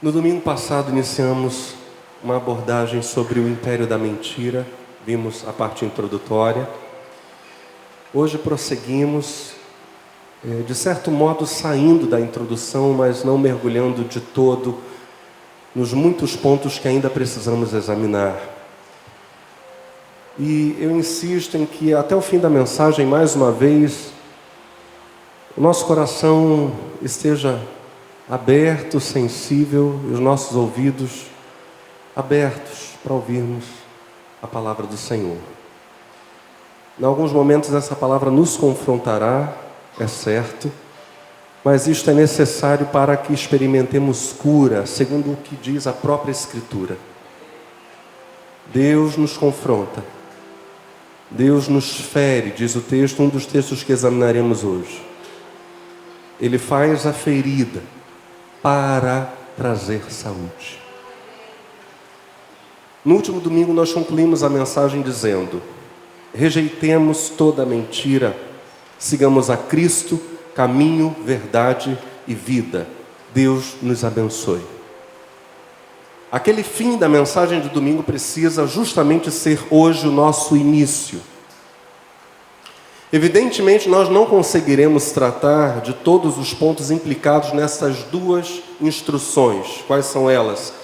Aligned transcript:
No 0.00 0.12
domingo 0.12 0.40
passado 0.40 0.92
iniciamos 0.92 1.74
uma 2.22 2.36
abordagem 2.36 3.02
sobre 3.02 3.40
o 3.40 3.48
império 3.48 3.84
da 3.84 3.98
mentira, 3.98 4.64
vimos 5.04 5.44
a 5.44 5.52
parte 5.52 5.84
introdutória. 5.84 6.68
Hoje 8.14 8.38
prosseguimos, 8.38 9.54
eh, 10.46 10.62
de 10.64 10.72
certo 10.72 11.10
modo 11.10 11.44
saindo 11.48 12.06
da 12.06 12.20
introdução, 12.20 12.92
mas 12.92 13.24
não 13.24 13.36
mergulhando 13.36 14.04
de 14.04 14.20
todo 14.20 14.78
nos 15.74 15.92
muitos 15.92 16.36
pontos 16.36 16.78
que 16.78 16.86
ainda 16.86 17.10
precisamos 17.10 17.74
examinar. 17.74 18.38
E 20.38 20.76
eu 20.78 20.92
insisto 20.92 21.56
em 21.56 21.66
que 21.66 21.92
até 21.92 22.14
o 22.14 22.20
fim 22.20 22.38
da 22.38 22.48
mensagem, 22.48 23.04
mais 23.04 23.34
uma 23.34 23.50
vez, 23.50 24.12
o 25.56 25.60
nosso 25.60 25.84
coração 25.86 26.70
esteja 27.02 27.60
aberto, 28.28 29.00
sensível 29.00 30.00
e 30.08 30.12
os 30.12 30.20
nossos 30.20 30.56
ouvidos 30.56 31.26
abertos 32.14 32.90
para 33.02 33.14
ouvirmos 33.14 33.64
a 34.42 34.46
palavra 34.46 34.86
do 34.86 34.96
Senhor. 34.96 35.38
Em 37.00 37.04
alguns 37.04 37.32
momentos 37.32 37.72
essa 37.72 37.94
palavra 37.94 38.30
nos 38.30 38.56
confrontará, 38.56 39.54
é 39.98 40.06
certo, 40.06 40.70
mas 41.64 41.86
isto 41.86 42.10
é 42.10 42.14
necessário 42.14 42.86
para 42.86 43.16
que 43.16 43.32
experimentemos 43.32 44.32
cura, 44.32 44.84
segundo 44.84 45.32
o 45.32 45.36
que 45.36 45.56
diz 45.56 45.86
a 45.86 45.92
própria 45.92 46.32
Escritura. 46.32 46.96
Deus 48.66 49.16
nos 49.16 49.36
confronta, 49.36 50.04
Deus 51.30 51.68
nos 51.68 52.00
fere, 52.00 52.50
diz 52.50 52.74
o 52.74 52.80
texto, 52.80 53.22
um 53.22 53.28
dos 53.28 53.46
textos 53.46 53.82
que 53.82 53.92
examinaremos 53.92 54.64
hoje. 54.64 55.02
Ele 56.40 56.58
faz 56.58 57.06
a 57.06 57.12
ferida, 57.12 57.82
para 58.62 59.32
trazer 59.56 60.10
saúde. 60.10 60.78
No 63.04 63.14
último 63.14 63.40
domingo, 63.40 63.72
nós 63.72 63.92
concluímos 63.92 64.42
a 64.42 64.48
mensagem 64.48 65.02
dizendo: 65.02 65.62
rejeitemos 66.34 67.30
toda 67.30 67.64
mentira, 67.64 68.36
sigamos 68.98 69.50
a 69.50 69.56
Cristo, 69.56 70.20
caminho, 70.54 71.14
verdade 71.24 71.96
e 72.26 72.34
vida. 72.34 72.86
Deus 73.32 73.76
nos 73.80 74.04
abençoe. 74.04 74.62
Aquele 76.30 76.62
fim 76.62 76.98
da 76.98 77.08
mensagem 77.08 77.60
de 77.60 77.70
domingo 77.70 78.02
precisa 78.02 78.66
justamente 78.66 79.30
ser 79.30 79.60
hoje 79.70 80.06
o 80.06 80.12
nosso 80.12 80.56
início. 80.56 81.20
Evidentemente, 83.10 83.88
nós 83.88 84.10
não 84.10 84.26
conseguiremos 84.26 85.12
tratar 85.12 85.80
de 85.80 85.94
todos 85.94 86.36
os 86.36 86.52
pontos 86.52 86.90
implicados 86.90 87.54
nessas 87.54 88.02
duas 88.04 88.60
instruções. 88.80 89.82
Quais 89.86 90.04
são 90.06 90.28
elas? 90.28 90.74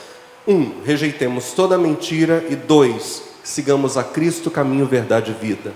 Um, 0.48 0.70
rejeitemos 0.84 1.52
toda 1.52 1.76
mentira. 1.76 2.42
E 2.48 2.56
dois, 2.56 3.22
sigamos 3.42 3.98
a 3.98 4.02
Cristo, 4.02 4.50
caminho, 4.50 4.86
verdade 4.86 5.32
e 5.32 5.46
vida. 5.46 5.74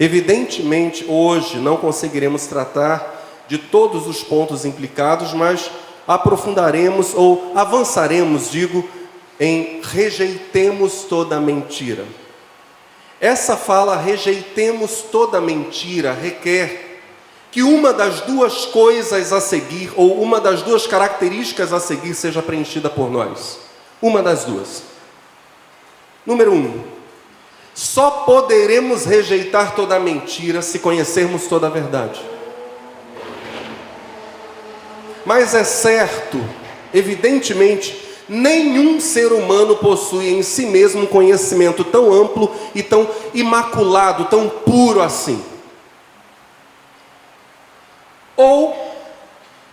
Evidentemente, 0.00 1.04
hoje 1.08 1.58
não 1.58 1.76
conseguiremos 1.76 2.46
tratar 2.46 3.46
de 3.46 3.58
todos 3.58 4.08
os 4.08 4.22
pontos 4.22 4.64
implicados, 4.64 5.32
mas 5.32 5.70
aprofundaremos 6.08 7.14
ou 7.14 7.52
avançaremos, 7.54 8.50
digo, 8.50 8.84
em 9.38 9.80
rejeitemos 9.82 11.04
toda 11.04 11.40
mentira. 11.40 12.04
Essa 13.20 13.56
fala, 13.56 13.96
rejeitemos 13.96 15.02
toda 15.10 15.40
mentira, 15.40 16.12
requer 16.12 17.00
que 17.50 17.62
uma 17.62 17.92
das 17.92 18.20
duas 18.20 18.66
coisas 18.66 19.32
a 19.32 19.40
seguir, 19.40 19.92
ou 19.96 20.22
uma 20.22 20.40
das 20.40 20.62
duas 20.62 20.86
características 20.86 21.72
a 21.72 21.80
seguir, 21.80 22.14
seja 22.14 22.42
preenchida 22.42 22.88
por 22.88 23.10
nós. 23.10 23.58
Uma 24.00 24.22
das 24.22 24.44
duas. 24.44 24.82
Número 26.24 26.52
um, 26.52 26.84
só 27.74 28.10
poderemos 28.10 29.04
rejeitar 29.04 29.74
toda 29.74 29.98
mentira 29.98 30.62
se 30.62 30.78
conhecermos 30.78 31.46
toda 31.46 31.66
a 31.66 31.70
verdade. 31.70 32.20
Mas 35.24 35.54
é 35.54 35.64
certo, 35.64 36.38
evidentemente, 36.92 38.07
Nenhum 38.28 39.00
ser 39.00 39.32
humano 39.32 39.76
possui 39.76 40.28
em 40.28 40.42
si 40.42 40.66
mesmo 40.66 41.02
um 41.02 41.06
conhecimento 41.06 41.82
tão 41.82 42.12
amplo 42.12 42.54
e 42.74 42.82
tão 42.82 43.08
imaculado, 43.32 44.26
tão 44.26 44.48
puro 44.48 45.00
assim. 45.00 45.42
Ou, 48.36 48.76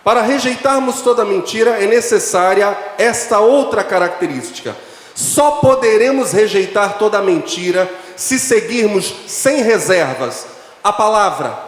para 0.02 0.22
rejeitarmos 0.22 1.02
toda 1.02 1.24
mentira, 1.24 1.82
é 1.82 1.86
necessária 1.86 2.76
esta 2.96 3.40
outra 3.40 3.84
característica. 3.84 4.76
Só 5.14 5.52
poderemos 5.52 6.32
rejeitar 6.32 6.98
toda 6.98 7.22
mentira 7.22 7.90
se 8.16 8.38
seguirmos 8.38 9.14
sem 9.26 9.62
reservas 9.62 10.46
a 10.82 10.92
palavra, 10.92 11.58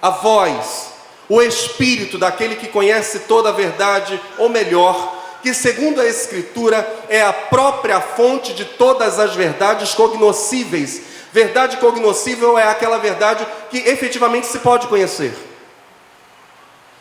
a 0.00 0.08
voz, 0.08 0.92
o 1.28 1.42
espírito 1.42 2.18
daquele 2.18 2.56
que 2.56 2.68
conhece 2.68 3.20
toda 3.20 3.50
a 3.50 3.52
verdade, 3.52 4.20
ou 4.38 4.48
melhor, 4.48 5.21
que, 5.42 5.52
segundo 5.52 6.00
a 6.00 6.06
Escritura, 6.06 6.86
é 7.08 7.22
a 7.22 7.32
própria 7.32 8.00
fonte 8.00 8.54
de 8.54 8.64
todas 8.64 9.18
as 9.18 9.34
verdades 9.34 9.94
cognoscíveis. 9.94 11.02
Verdade 11.32 11.78
cognoscível 11.78 12.58
é 12.58 12.68
aquela 12.68 12.98
verdade 12.98 13.46
que 13.70 13.78
efetivamente 13.78 14.46
se 14.46 14.58
pode 14.58 14.86
conhecer. 14.86 15.34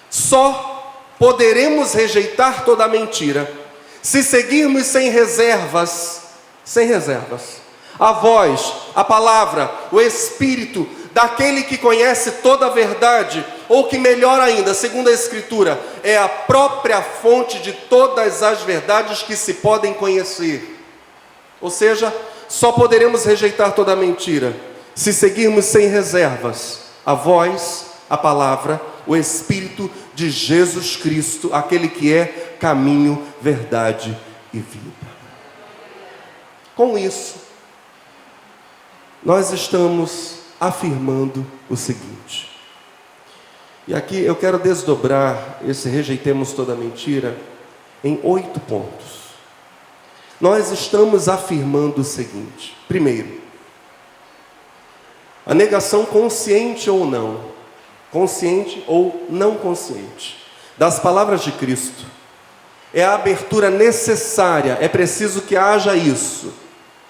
Só 0.09 0.94
poderemos 1.19 1.94
rejeitar 1.94 2.66
toda 2.66 2.88
mentira 2.88 3.62
se 4.02 4.24
seguirmos 4.24 4.88
sem 4.88 5.09
reservas, 5.09 6.22
sem 6.63 6.88
reservas. 6.88 7.62
A 8.00 8.13
voz, 8.13 8.73
a 8.96 9.03
palavra, 9.03 9.72
o 9.91 10.02
Espírito 10.02 10.88
daquele 11.13 11.63
que 11.63 11.78
conhece 11.78 12.31
toda 12.44 12.68
a 12.68 12.69
verdade, 12.69 13.46
ou 13.72 13.86
que 13.86 13.98
melhor 13.98 14.42
ainda, 14.42 14.74
segundo 14.74 15.08
a 15.08 15.14
Escritura, 15.14 15.80
é 16.04 16.18
a 16.18 16.28
própria 16.28 17.02
fonte 17.02 17.58
de 17.59 17.72
todas 17.72 18.44
as 18.44 18.64
verdades 18.64 19.24
que 19.24 19.34
se 19.34 19.54
podem 19.54 19.94
conhecer. 19.94 20.78
Ou 21.62 21.70
seja, 21.70 22.14
só 22.50 22.74
poderemos 22.74 23.24
rejeitar 23.24 23.72
toda 23.72 23.96
mentira 23.96 24.54
se 24.94 25.14
seguirmos 25.14 25.64
sem 25.64 25.88
reservas 25.88 26.82
a 27.06 27.14
voz, 27.14 27.86
a 28.09 28.18
palavra, 28.18 28.82
o 29.08 29.16
Espírito 29.16 29.90
de 30.14 30.30
Jesus 30.30 30.98
Cristo, 30.98 31.50
aquele 31.53 31.88
que 31.88 32.14
é 32.14 32.58
caminho, 32.59 33.26
verdade 33.40 34.20
e 34.53 34.59
vida. 34.59 34.92
Com 36.76 36.98
isso, 36.98 37.36
nós 39.24 39.53
estamos 39.53 40.40
afirmando 40.59 41.48
o 41.70 41.78
seguinte. 41.78 42.50
E 43.91 43.94
aqui 43.94 44.24
eu 44.24 44.38
quero 44.38 44.57
desdobrar 44.57 45.59
esse 45.68 45.90
rejeitemos 45.90 46.53
toda 46.53 46.75
mentira 46.75 47.35
em 48.02 48.18
oito 48.24 48.57
pontos. 48.62 49.31
Nós 50.40 50.72
estamos 50.72 51.28
afirmando 51.28 52.00
o 52.00 52.03
seguinte: 52.06 52.74
primeiro, 52.88 53.41
a 55.46 55.53
negação 55.53 56.06
consciente 56.06 56.90
ou 56.90 57.06
não, 57.06 57.41
consciente 58.13 58.81
ou 58.88 59.28
não 59.29 59.56
consciente, 59.56 60.38
das 60.78 60.97
palavras 60.97 61.41
de 61.41 61.52
Cristo, 61.52 62.06
é 62.94 63.03
a 63.03 63.16
abertura 63.16 63.69
necessária, 63.69 64.78
é 64.79 64.88
preciso 64.88 65.41
que 65.41 65.58
haja 65.58 65.97
isso, 65.97 66.53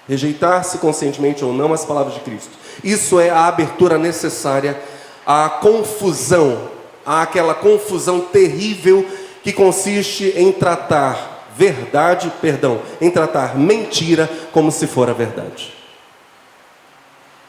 rejeitar-se 0.10 0.80
conscientemente 0.80 1.46
ou 1.46 1.54
não 1.54 1.74
as 1.74 1.86
palavras 1.86 2.16
de 2.16 2.22
Cristo. 2.22 2.58
Isso 2.84 3.20
é 3.20 3.30
a 3.30 3.46
abertura 3.46 4.00
necessária 4.00 4.82
à 5.26 5.48
confusão, 5.48 6.71
àquela 7.06 7.54
confusão 7.54 8.22
terrível 8.22 9.06
que 9.44 9.52
consiste 9.52 10.34
em 10.36 10.52
tratar 10.52 11.50
verdade, 11.56 12.32
perdão, 12.42 12.82
em 13.00 13.10
tratar 13.10 13.58
mentira 13.58 14.30
como 14.52 14.72
se 14.72 14.88
for 14.88 15.10
a 15.10 15.14
verdade. 15.14 15.74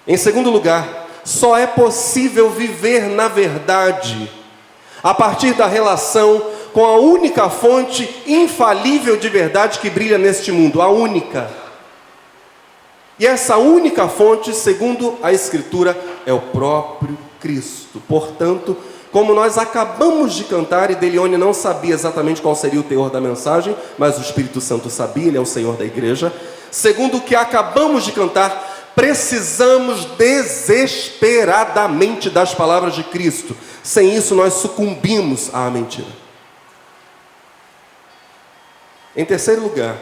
Em 0.06 0.16
segundo 0.16 0.50
lugar, 0.50 1.06
só 1.25 1.56
é 1.56 1.66
possível 1.66 2.50
viver 2.50 3.08
na 3.08 3.28
verdade 3.28 4.31
a 5.02 5.14
partir 5.14 5.55
da 5.55 5.66
relação 5.66 6.43
com 6.72 6.84
a 6.84 6.96
única 6.96 7.48
fonte 7.48 8.08
infalível 8.26 9.16
de 9.16 9.28
verdade 9.28 9.78
que 9.78 9.90
brilha 9.90 10.19
neste 10.19 10.50
mundo, 10.50 10.81
a 10.81 10.88
única 10.88 11.62
e 13.22 13.26
essa 13.26 13.56
única 13.56 14.08
fonte, 14.08 14.52
segundo 14.52 15.16
a 15.22 15.32
Escritura, 15.32 15.96
é 16.26 16.32
o 16.32 16.40
próprio 16.40 17.16
Cristo. 17.38 18.02
Portanto, 18.08 18.76
como 19.12 19.35
nós 19.35 19.59
acabamos 19.59 20.32
de 20.32 20.44
cantar, 20.44 20.91
e 20.91 20.94
Delione 20.94 21.37
não 21.37 21.53
sabia 21.53 21.94
exatamente 21.94 22.41
qual 22.41 22.56
seria 22.56 22.81
o 22.81 22.82
teor 22.82 23.11
da 23.11 23.20
mensagem, 23.20 23.76
mas 23.99 24.17
o 24.17 24.23
Espírito 24.23 24.59
Santo 24.59 24.88
sabia, 24.88 25.29
ele 25.29 25.37
é 25.37 25.41
o 25.41 25.47
Senhor 25.47 25.76
da 25.76 25.85
igreja. 25.85 26.32
Segundo 26.70 27.19
o 27.19 27.20
que 27.20 27.37
acabamos 27.37 28.05
de 28.05 28.12
cantar, 28.12 28.91
precisamos 28.94 30.06
desesperadamente 30.17 32.31
das 32.31 32.55
palavras 32.55 32.94
de 32.94 33.05
Cristo. 33.05 33.55
Sem 33.82 34.17
isso, 34.17 34.35
nós 34.35 34.55
sucumbimos 34.55 35.50
à 35.53 35.69
mentira. 35.69 36.23
Em 39.15 39.26
terceiro 39.26 39.61
lugar, 39.61 39.99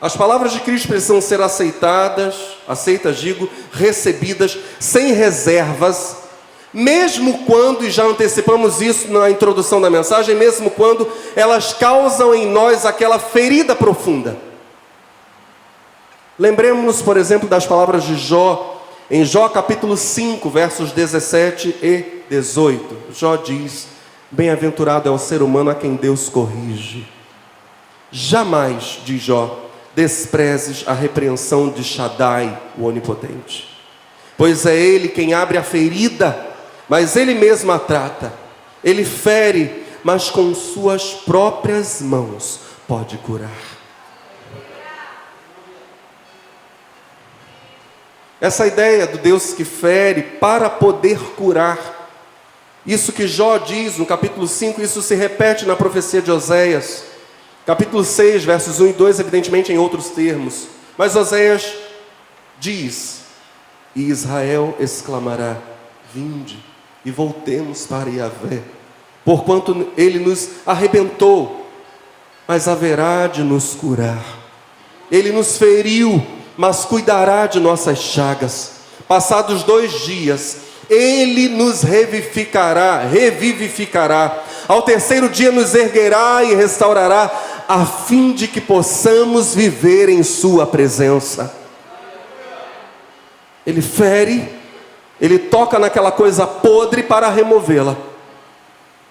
as 0.00 0.14
palavras 0.14 0.52
de 0.52 0.60
Cristo 0.60 0.88
precisam 0.88 1.20
ser 1.20 1.40
aceitadas, 1.40 2.34
aceitas, 2.68 3.16
digo, 3.16 3.48
recebidas 3.72 4.58
sem 4.78 5.12
reservas, 5.12 6.19
mesmo 6.72 7.44
quando, 7.44 7.84
e 7.84 7.90
já 7.90 8.04
antecipamos 8.04 8.80
isso 8.80 9.10
na 9.12 9.30
introdução 9.30 9.80
da 9.80 9.90
mensagem, 9.90 10.36
mesmo 10.36 10.70
quando 10.70 11.08
elas 11.34 11.72
causam 11.72 12.34
em 12.34 12.46
nós 12.46 12.86
aquela 12.86 13.18
ferida 13.18 13.74
profunda. 13.74 14.36
Lembremos-nos, 16.38 17.02
por 17.02 17.16
exemplo, 17.16 17.48
das 17.48 17.66
palavras 17.66 18.04
de 18.04 18.16
Jó, 18.16 18.82
em 19.10 19.24
Jó 19.24 19.48
capítulo 19.48 19.96
5, 19.96 20.48
versos 20.48 20.92
17 20.92 21.76
e 21.82 22.22
18. 22.30 22.96
Jó 23.12 23.36
diz: 23.36 23.88
Bem-aventurado 24.30 25.08
é 25.08 25.12
o 25.12 25.18
ser 25.18 25.42
humano 25.42 25.70
a 25.70 25.74
quem 25.74 25.96
Deus 25.96 26.28
corrige. 26.28 27.06
Jamais, 28.12 29.00
diz 29.04 29.20
Jó, 29.20 29.66
desprezes 29.94 30.84
a 30.86 30.92
repreensão 30.92 31.68
de 31.68 31.82
Shaddai, 31.82 32.58
o 32.78 32.84
Onipotente. 32.84 33.68
Pois 34.38 34.64
é 34.64 34.74
Ele 34.74 35.08
quem 35.08 35.34
abre 35.34 35.58
a 35.58 35.62
ferida, 35.62 36.49
mas 36.90 37.14
Ele 37.14 37.34
mesmo 37.34 37.70
a 37.70 37.78
trata. 37.78 38.32
Ele 38.82 39.04
fere, 39.04 39.86
mas 40.02 40.28
com 40.28 40.52
suas 40.52 41.14
próprias 41.14 42.02
mãos 42.02 42.58
pode 42.88 43.16
curar. 43.18 43.56
Essa 48.40 48.66
ideia 48.66 49.06
do 49.06 49.18
Deus 49.18 49.52
que 49.52 49.64
fere 49.64 50.22
para 50.22 50.68
poder 50.68 51.20
curar. 51.36 52.08
Isso 52.84 53.12
que 53.12 53.28
Jó 53.28 53.58
diz 53.58 53.96
no 53.96 54.04
capítulo 54.06 54.48
5, 54.48 54.82
isso 54.82 55.00
se 55.00 55.14
repete 55.14 55.66
na 55.66 55.76
profecia 55.76 56.20
de 56.20 56.32
Oséias. 56.32 57.04
Capítulo 57.64 58.02
6, 58.02 58.44
versos 58.44 58.80
1 58.80 58.88
e 58.88 58.92
2, 58.94 59.20
evidentemente 59.20 59.72
em 59.72 59.78
outros 59.78 60.08
termos. 60.08 60.66
Mas 60.98 61.14
Oséias 61.14 61.72
diz: 62.58 63.20
E 63.94 64.08
Israel 64.08 64.74
exclamará: 64.80 65.56
Vinde 66.12 66.69
e 67.04 67.10
voltemos 67.10 67.86
para 67.86 68.10
Yahvé, 68.10 68.62
porquanto 69.24 69.88
ele 69.96 70.18
nos 70.18 70.48
arrebentou, 70.66 71.66
mas 72.46 72.68
haverá 72.68 73.26
de 73.26 73.42
nos 73.42 73.74
curar. 73.74 74.24
Ele 75.10 75.32
nos 75.32 75.56
feriu, 75.56 76.24
mas 76.56 76.84
cuidará 76.84 77.46
de 77.46 77.58
nossas 77.58 77.98
chagas. 77.98 78.72
Passados 79.08 79.62
dois 79.62 80.04
dias, 80.04 80.58
ele 80.88 81.48
nos 81.48 81.82
revivificará, 81.82 83.00
revivificará. 83.00 84.42
Ao 84.68 84.82
terceiro 84.82 85.28
dia 85.28 85.50
nos 85.50 85.74
erguerá 85.74 86.44
e 86.44 86.54
restaurará 86.54 87.30
a 87.68 87.86
fim 87.86 88.32
de 88.32 88.48
que 88.48 88.60
possamos 88.60 89.54
viver 89.54 90.08
em 90.08 90.24
Sua 90.24 90.66
presença. 90.66 91.54
Ele 93.64 93.80
fere, 93.80 94.48
ele 95.20 95.38
toca 95.38 95.78
naquela 95.78 96.10
coisa 96.10 96.46
podre 96.46 97.02
para 97.02 97.28
removê-la, 97.28 97.96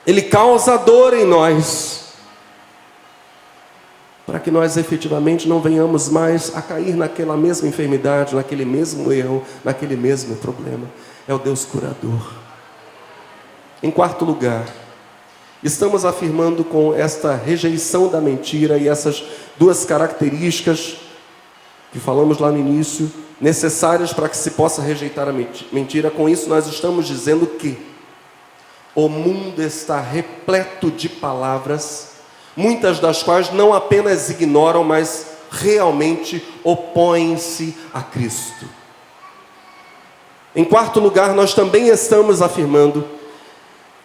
ele 0.06 0.22
causa 0.22 0.78
dor 0.78 1.14
em 1.14 1.26
nós, 1.26 2.14
para 4.26 4.40
que 4.40 4.52
nós 4.52 4.78
efetivamente 4.78 5.48
não 5.48 5.60
venhamos 5.60 6.10
mais 6.10 6.56
a 6.56 6.62
cair 6.62 6.96
naquela 6.96 7.36
mesma 7.36 7.68
enfermidade, 7.68 8.36
naquele 8.36 8.66
mesmo 8.66 9.12
erro, 9.12 9.44
naquele 9.64 9.96
mesmo 9.96 10.36
problema. 10.36 10.88
É 11.28 11.34
o 11.34 11.40
Deus 11.40 11.66
curador. 11.66 12.34
Em 13.82 13.90
quarto 13.90 14.26
lugar, 14.26 14.66
Estamos 15.62 16.06
afirmando 16.06 16.64
com 16.64 16.94
esta 16.94 17.36
rejeição 17.36 18.08
da 18.08 18.22
mentira 18.22 18.78
e 18.78 18.88
essas 18.88 19.22
duas 19.58 19.84
características 19.84 20.96
que 21.92 22.00
falamos 22.00 22.38
lá 22.38 22.50
no 22.50 22.58
início, 22.58 23.12
necessárias 23.40 24.12
para 24.14 24.28
que 24.28 24.38
se 24.38 24.52
possa 24.52 24.82
rejeitar 24.82 25.28
a 25.28 25.34
mentira. 25.72 26.12
Com 26.12 26.28
isso, 26.28 26.50
nós 26.50 26.68
estamos 26.68 27.08
dizendo 27.08 27.48
que 27.48 27.78
o 28.96 29.08
mundo 29.08 29.62
está 29.62 30.00
repleto 30.00 30.92
de 30.92 31.08
palavras, 31.08 32.10
muitas 32.56 33.00
das 33.00 33.24
quais 33.24 33.52
não 33.52 33.74
apenas 33.74 34.30
ignoram, 34.30 34.84
mas 34.84 35.28
realmente 35.52 36.46
opõem-se 36.64 37.76
a 37.94 38.02
Cristo. 38.02 38.66
Em 40.56 40.64
quarto 40.64 41.00
lugar, 41.00 41.34
nós 41.34 41.54
também 41.54 41.88
estamos 41.88 42.42
afirmando 42.42 43.06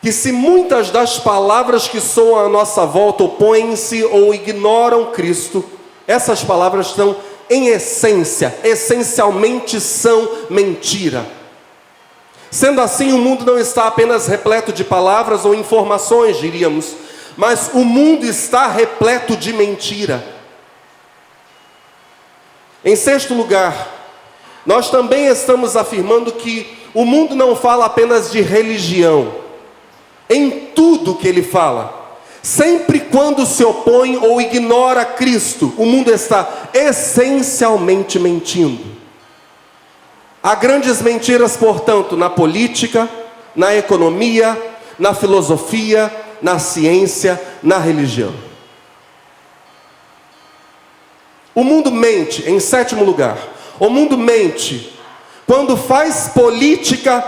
que 0.00 0.12
se 0.12 0.30
muitas 0.30 0.90
das 0.90 1.18
palavras 1.18 1.88
que 1.88 1.98
soam 1.98 2.44
à 2.44 2.48
nossa 2.48 2.84
volta 2.84 3.24
opõem-se 3.24 4.04
ou 4.04 4.34
ignoram 4.34 5.06
Cristo, 5.06 5.64
essas 6.06 6.44
palavras 6.44 6.88
são, 6.88 7.16
em 7.48 7.68
essência, 7.68 8.58
essencialmente 8.64 9.80
são 9.80 10.46
mentira. 10.50 11.26
Sendo 12.50 12.80
assim, 12.80 13.12
o 13.12 13.18
mundo 13.18 13.44
não 13.44 13.58
está 13.58 13.88
apenas 13.88 14.26
repleto 14.26 14.72
de 14.72 14.84
palavras 14.84 15.44
ou 15.44 15.54
informações, 15.54 16.38
diríamos, 16.38 16.94
mas 17.36 17.70
o 17.74 17.84
mundo 17.84 18.24
está 18.24 18.68
repleto 18.68 19.36
de 19.36 19.52
mentira. 19.52 20.24
Em 22.84 22.94
sexto 22.94 23.34
lugar, 23.34 23.88
nós 24.64 24.90
também 24.90 25.26
estamos 25.26 25.76
afirmando 25.76 26.32
que 26.32 26.78
o 26.94 27.04
mundo 27.04 27.34
não 27.34 27.56
fala 27.56 27.86
apenas 27.86 28.30
de 28.30 28.40
religião 28.40 29.34
em 30.28 30.50
tudo 30.74 31.16
que 31.16 31.26
ele 31.26 31.42
fala. 31.42 32.03
Sempre 32.44 33.00
quando 33.00 33.46
se 33.46 33.64
opõe 33.64 34.18
ou 34.18 34.38
ignora 34.38 35.02
Cristo, 35.02 35.72
o 35.78 35.86
mundo 35.86 36.12
está 36.12 36.68
essencialmente 36.74 38.18
mentindo. 38.18 38.84
Há 40.42 40.54
grandes 40.54 41.00
mentiras, 41.00 41.56
portanto, 41.56 42.18
na 42.18 42.28
política, 42.28 43.08
na 43.56 43.74
economia, 43.74 44.60
na 44.98 45.14
filosofia, 45.14 46.14
na 46.42 46.58
ciência, 46.58 47.40
na 47.62 47.78
religião. 47.78 48.34
O 51.54 51.64
mundo 51.64 51.90
mente, 51.90 52.46
em 52.46 52.60
sétimo 52.60 53.06
lugar, 53.06 53.38
o 53.80 53.88
mundo 53.88 54.18
mente 54.18 54.92
quando 55.46 55.78
faz 55.78 56.28
política 56.28 57.24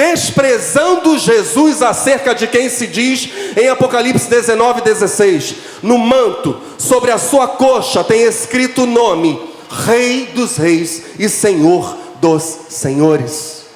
desprezando 0.00 1.18
Jesus 1.18 1.82
acerca 1.82 2.34
de 2.34 2.46
quem 2.46 2.70
se 2.70 2.86
diz 2.86 3.28
em 3.54 3.68
Apocalipse 3.68 4.30
19, 4.30 4.80
16: 4.80 5.54
No 5.82 5.98
manto, 5.98 6.58
sobre 6.78 7.10
a 7.10 7.18
sua 7.18 7.46
coxa, 7.46 8.02
tem 8.02 8.22
escrito 8.22 8.84
o 8.84 8.86
nome: 8.86 9.38
Rei 9.84 10.30
dos 10.34 10.56
Reis 10.56 11.02
e 11.18 11.28
Senhor 11.28 11.98
dos 12.18 12.42
Senhores. 12.70 13.66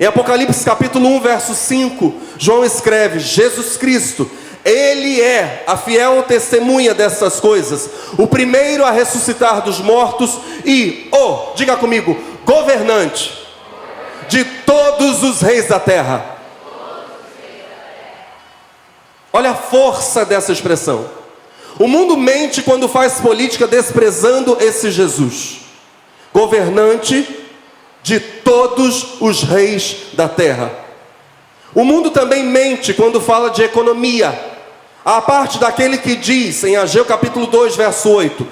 Em 0.00 0.06
Apocalipse 0.06 0.64
capítulo 0.64 1.06
1, 1.06 1.20
verso 1.20 1.54
5, 1.54 2.14
João 2.38 2.64
escreve: 2.64 3.18
Jesus 3.18 3.76
Cristo, 3.76 4.30
ele 4.64 5.20
é 5.20 5.64
a 5.66 5.76
fiel 5.76 6.22
testemunha 6.22 6.94
dessas 6.94 7.40
coisas, 7.40 7.90
o 8.16 8.26
primeiro 8.26 8.86
a 8.86 8.90
ressuscitar 8.90 9.60
dos 9.60 9.80
mortos 9.80 10.38
e 10.64 11.10
o, 11.12 11.54
diga 11.54 11.76
comigo, 11.76 12.16
governante 12.42 13.45
de 14.28 14.44
todos 14.44 15.22
os 15.22 15.40
reis 15.40 15.68
da 15.68 15.80
terra. 15.80 16.36
Olha 19.32 19.50
a 19.50 19.54
força 19.54 20.24
dessa 20.24 20.52
expressão. 20.52 21.08
O 21.78 21.86
mundo 21.86 22.16
mente 22.16 22.62
quando 22.62 22.88
faz 22.88 23.20
política 23.20 23.66
desprezando 23.66 24.56
esse 24.60 24.90
Jesus, 24.90 25.58
governante 26.32 27.28
de 28.02 28.18
todos 28.18 29.20
os 29.20 29.42
reis 29.42 29.96
da 30.14 30.28
terra. 30.28 30.72
O 31.74 31.84
mundo 31.84 32.10
também 32.10 32.42
mente 32.44 32.94
quando 32.94 33.20
fala 33.20 33.50
de 33.50 33.62
economia. 33.62 34.56
A 35.04 35.20
parte 35.20 35.58
daquele 35.58 35.98
que 35.98 36.16
diz 36.16 36.64
em 36.64 36.76
Ageu 36.76 37.04
capítulo 37.04 37.46
2, 37.46 37.76
verso 37.76 38.08
8: 38.08 38.46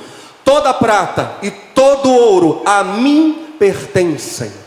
Toda 0.45 0.75
prata 0.75 1.37
e 1.43 1.50
todo 1.50 2.12
ouro 2.12 2.62
a 2.66 2.85
mim 2.85 3.54
pertencem. 3.59 4.63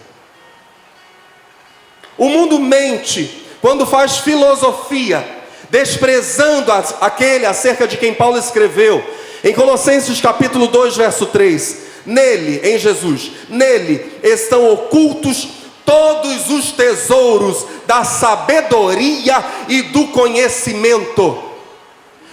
O 2.17 2.29
mundo 2.29 2.59
mente 2.59 3.45
quando 3.61 3.85
faz 3.85 4.17
filosofia, 4.17 5.25
desprezando 5.69 6.71
aquele 7.01 7.45
acerca 7.45 7.87
de 7.87 7.97
quem 7.97 8.13
Paulo 8.13 8.37
escreveu, 8.37 9.03
em 9.43 9.53
Colossenses 9.53 10.19
capítulo 10.21 10.67
2, 10.67 10.95
verso 10.95 11.25
3. 11.27 11.87
Nele, 12.05 12.61
em 12.63 12.77
Jesus, 12.77 13.31
nele 13.49 14.19
estão 14.23 14.71
ocultos 14.71 15.47
todos 15.85 16.49
os 16.49 16.71
tesouros 16.71 17.65
da 17.85 18.03
sabedoria 18.03 19.43
e 19.67 19.81
do 19.83 20.07
conhecimento. 20.07 21.43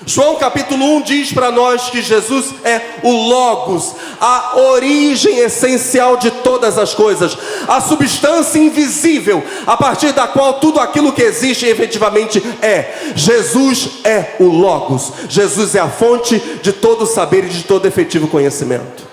João 0.07 0.37
capítulo 0.37 0.85
1 0.97 1.03
diz 1.03 1.33
para 1.33 1.51
nós 1.51 1.89
que 1.89 2.03
Jesus 2.03 2.55
é 2.63 2.81
o 3.03 3.11
Logos, 3.11 3.95
a 4.21 4.59
origem 4.59 5.39
essencial 5.39 6.19
de 6.19 6.31
todas 6.31 6.77
as 6.77 6.93
coisas, 6.93 7.37
a 7.67 7.81
substância 7.81 8.59
invisível, 8.59 9.43
a 9.67 9.77
partir 9.77 10.13
da 10.13 10.27
qual 10.27 10.55
tudo 10.55 10.79
aquilo 10.79 11.13
que 11.13 11.23
existe 11.23 11.65
efetivamente 11.67 12.43
é. 12.61 13.13
Jesus 13.15 13.89
é 14.05 14.37
o 14.39 14.45
Logos, 14.45 15.11
Jesus 15.29 15.75
é 15.75 15.81
a 15.81 15.89
fonte 15.89 16.39
de 16.63 16.73
todo 16.73 17.07
saber 17.07 17.45
e 17.45 17.49
de 17.49 17.65
todo 17.65 17.87
efetivo 17.87 18.29
conhecimento. 18.29 19.05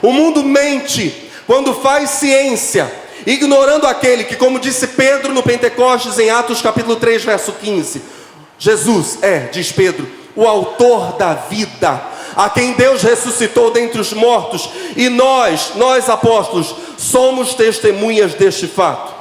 O 0.00 0.12
mundo 0.12 0.44
mente 0.44 1.28
quando 1.46 1.74
faz 1.74 2.10
ciência, 2.10 2.90
ignorando 3.26 3.84
aquele 3.84 4.22
que, 4.22 4.36
como 4.36 4.60
disse 4.60 4.86
Pedro 4.86 5.34
no 5.34 5.42
Pentecostes, 5.42 6.18
em 6.20 6.30
Atos 6.30 6.62
capítulo 6.62 6.94
3, 6.94 7.24
verso 7.24 7.52
15, 7.52 8.19
Jesus 8.60 9.18
é, 9.22 9.48
diz 9.50 9.72
Pedro, 9.72 10.06
o 10.36 10.46
autor 10.46 11.14
da 11.14 11.32
vida, 11.32 12.00
a 12.36 12.50
quem 12.50 12.74
Deus 12.74 13.02
ressuscitou 13.02 13.70
dentre 13.70 13.98
os 13.98 14.12
mortos, 14.12 14.68
e 14.94 15.08
nós, 15.08 15.72
nós 15.76 16.10
apóstolos, 16.10 16.76
somos 16.98 17.54
testemunhas 17.54 18.34
deste 18.34 18.66
fato. 18.68 19.14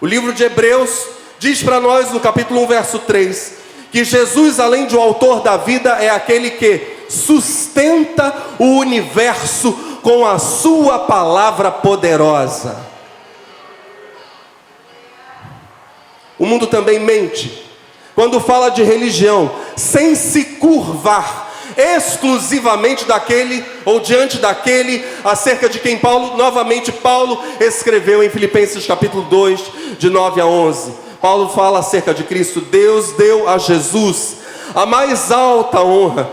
O 0.00 0.06
livro 0.06 0.32
de 0.32 0.44
Hebreus 0.44 1.06
diz 1.38 1.62
para 1.62 1.78
nós, 1.78 2.10
no 2.10 2.18
capítulo 2.18 2.62
1, 2.62 2.66
verso 2.66 2.98
3, 3.00 3.60
que 3.92 4.02
Jesus, 4.02 4.58
além 4.58 4.86
de 4.86 4.96
o 4.96 5.00
autor 5.00 5.40
da 5.40 5.58
vida, 5.58 5.90
é 6.02 6.08
aquele 6.08 6.52
que 6.52 7.04
sustenta 7.10 8.34
o 8.58 8.78
universo 8.78 9.72
com 10.02 10.24
a 10.24 10.38
sua 10.38 11.00
palavra 11.00 11.70
poderosa. 11.70 12.88
O 16.38 16.46
mundo 16.46 16.66
também 16.66 16.98
mente 16.98 17.69
quando 18.14 18.40
fala 18.40 18.70
de 18.70 18.82
religião, 18.82 19.50
sem 19.76 20.14
se 20.14 20.44
curvar 20.44 21.48
exclusivamente 21.76 23.04
daquele 23.04 23.64
ou 23.84 24.00
diante 24.00 24.38
daquele 24.38 25.04
acerca 25.24 25.68
de 25.68 25.78
quem 25.78 25.96
Paulo, 25.96 26.36
novamente 26.36 26.92
Paulo 26.92 27.42
escreveu 27.60 28.22
em 28.22 28.28
Filipenses 28.28 28.86
capítulo 28.86 29.22
2, 29.24 29.60
de 29.98 30.10
9 30.10 30.40
a 30.40 30.46
11. 30.46 30.92
Paulo 31.20 31.48
fala 31.50 31.78
acerca 31.78 32.12
de 32.12 32.24
Cristo, 32.24 32.60
Deus 32.60 33.12
deu 33.12 33.48
a 33.48 33.58
Jesus 33.58 34.38
a 34.74 34.86
mais 34.86 35.30
alta 35.30 35.82
honra 35.82 36.28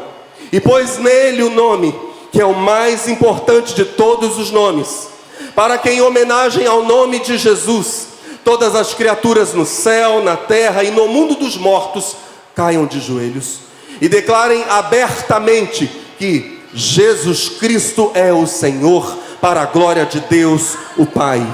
e 0.51 0.59
pôs 0.59 0.97
nele 0.97 1.43
o 1.43 1.49
nome 1.49 2.07
que 2.31 2.41
é 2.41 2.45
o 2.45 2.53
mais 2.53 3.07
importante 3.07 3.73
de 3.73 3.85
todos 3.85 4.37
os 4.37 4.51
nomes, 4.51 5.07
para 5.55 5.77
que 5.77 5.89
em 5.89 6.01
homenagem 6.01 6.67
ao 6.67 6.83
nome 6.83 7.19
de 7.19 7.37
Jesus 7.37 8.07
todas 8.47 8.75
as 8.75 8.93
criaturas 8.93 9.53
no 9.53 9.65
céu, 9.65 10.23
na 10.23 10.37
terra 10.37 10.81
e 10.81 10.89
no 10.89 11.05
mundo 11.09 11.35
dos 11.35 11.57
mortos 11.57 12.15
caiam 12.55 12.85
de 12.85 12.97
joelhos 13.01 13.59
e 13.99 14.07
declarem 14.07 14.63
abertamente 14.69 15.85
que 16.17 16.61
Jesus 16.73 17.49
Cristo 17.49 18.09
é 18.13 18.31
o 18.31 18.47
Senhor, 18.47 19.17
para 19.41 19.61
a 19.61 19.65
glória 19.65 20.05
de 20.05 20.21
Deus, 20.21 20.77
o 20.97 21.05
Pai. 21.05 21.45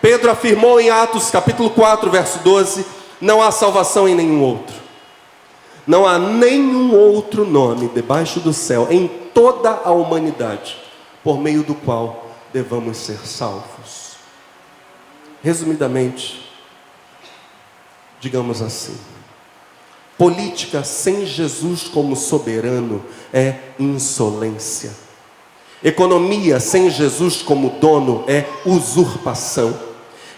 Pedro 0.00 0.32
afirmou 0.32 0.80
em 0.80 0.90
Atos 0.90 1.30
capítulo 1.30 1.70
4, 1.70 2.10
verso 2.10 2.40
12: 2.40 2.84
Não 3.20 3.40
há 3.40 3.52
salvação 3.52 4.08
em 4.08 4.16
nenhum 4.16 4.42
outro. 4.42 4.74
Não 5.86 6.04
há 6.04 6.18
nenhum 6.18 6.92
outro 6.92 7.44
nome 7.46 7.88
debaixo 7.94 8.40
do 8.40 8.52
céu, 8.52 8.88
em 8.90 9.06
toda 9.32 9.70
a 9.84 9.92
humanidade, 9.92 10.76
por 11.22 11.38
meio 11.38 11.62
do 11.62 11.76
qual 11.76 12.26
devamos 12.52 12.96
ser 12.96 13.24
salvos. 13.24 13.81
Resumidamente, 15.42 16.48
digamos 18.20 18.62
assim: 18.62 18.96
política 20.16 20.84
sem 20.84 21.26
Jesus 21.26 21.82
como 21.84 22.14
soberano 22.14 23.04
é 23.32 23.56
insolência. 23.78 24.92
Economia 25.82 26.60
sem 26.60 26.88
Jesus 26.88 27.42
como 27.42 27.70
dono 27.80 28.24
é 28.28 28.44
usurpação. 28.64 29.76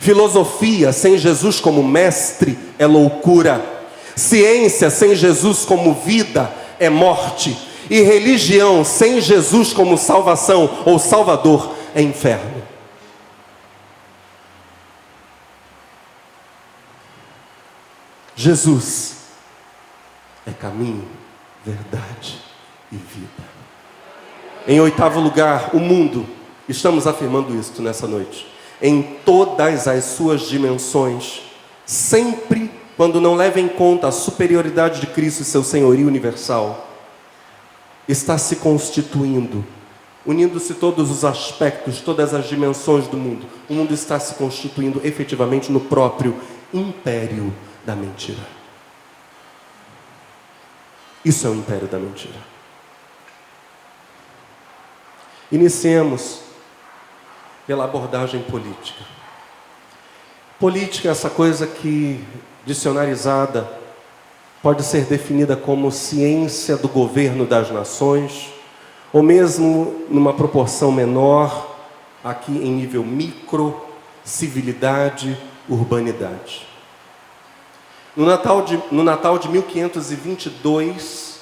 Filosofia 0.00 0.90
sem 0.90 1.18
Jesus 1.18 1.61
como 1.61 1.82
mestre 1.82 2.58
é 2.78 2.87
loucura. 2.87 3.62
Ciência 4.16 4.88
sem 4.88 5.14
Jesus 5.14 5.66
como 5.66 5.92
vida 5.92 6.50
é 6.80 6.88
morte. 6.88 7.56
E 7.90 8.00
religião 8.00 8.82
sem 8.84 9.20
Jesus 9.20 9.75
como 9.75 9.99
salvação 9.99 10.78
ou 10.87 10.99
salvador 10.99 11.75
é 11.94 12.00
inferno. 12.00 12.53
Jesus 18.36 19.16
é 20.46 20.50
caminho, 20.50 21.04
verdade 21.64 22.40
e 22.90 22.96
vida. 22.96 23.54
Em 24.66 24.80
oitavo 24.80 25.20
lugar, 25.20 25.70
o 25.74 25.78
mundo, 25.78 26.26
estamos 26.68 27.06
afirmando 27.06 27.54
isto 27.54 27.80
nessa 27.80 28.06
noite, 28.06 28.46
em 28.82 29.02
todas 29.24 29.86
as 29.86 30.04
suas 30.04 30.42
dimensões, 30.48 31.42
sempre 31.86 32.70
quando 32.96 33.20
não 33.20 33.34
leva 33.34 33.60
em 33.60 33.68
conta 33.68 34.08
a 34.08 34.12
superioridade 34.12 35.00
de 35.00 35.06
Cristo 35.08 35.42
e 35.42 35.44
seu 35.44 35.62
senhorio 35.62 36.06
universal, 36.06 36.88
está 38.08 38.36
se 38.36 38.56
constituindo, 38.56 39.64
unindo-se 40.26 40.74
todos 40.74 41.10
os 41.10 41.24
aspectos, 41.24 42.00
todas 42.00 42.34
as 42.34 42.48
dimensões 42.48 43.06
do 43.06 43.16
mundo. 43.16 43.46
O 43.68 43.74
mundo 43.74 43.94
está 43.94 44.18
se 44.18 44.34
constituindo 44.34 45.00
efetivamente 45.04 45.70
no 45.70 45.80
próprio 45.80 46.36
império 46.72 47.52
da 47.84 47.94
mentira. 47.94 48.42
Isso 51.24 51.46
é 51.46 51.50
o 51.50 51.54
império 51.54 51.88
da 51.88 51.98
mentira. 51.98 52.38
Iniciemos 55.50 56.40
pela 57.66 57.84
abordagem 57.84 58.42
política. 58.42 59.04
Política 60.58 61.08
é 61.08 61.10
essa 61.10 61.30
coisa 61.30 61.66
que, 61.66 62.22
dicionarizada, 62.64 63.68
pode 64.62 64.82
ser 64.82 65.04
definida 65.04 65.56
como 65.56 65.90
ciência 65.90 66.76
do 66.76 66.88
governo 66.88 67.46
das 67.46 67.70
nações, 67.70 68.52
ou 69.12 69.22
mesmo 69.22 70.06
numa 70.08 70.32
proporção 70.32 70.90
menor, 70.90 71.76
aqui 72.22 72.52
em 72.52 72.72
nível 72.72 73.04
micro, 73.04 73.80
civilidade, 74.24 75.38
urbanidade. 75.68 76.66
No 78.16 78.25
Natal 78.25 78.62
de, 78.62 78.80
no 78.92 79.02
Natal 79.02 79.38
de 79.38 79.49
1522, 79.49 81.40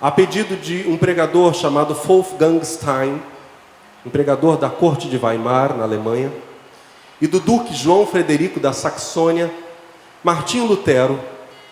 a 0.00 0.10
pedido 0.10 0.54
de 0.56 0.86
um 0.86 0.98
pregador 0.98 1.54
chamado 1.54 1.94
Wolfgang 1.94 2.62
Stein, 2.64 3.22
um 4.04 4.10
pregador 4.10 4.58
da 4.58 4.68
corte 4.68 5.08
de 5.08 5.16
Weimar, 5.16 5.74
na 5.76 5.84
Alemanha, 5.84 6.30
e 7.20 7.26
do 7.26 7.40
duque 7.40 7.74
João 7.74 8.06
Frederico 8.06 8.60
da 8.60 8.72
Saxônia, 8.72 9.50
Martinho 10.22 10.66
Lutero 10.66 11.18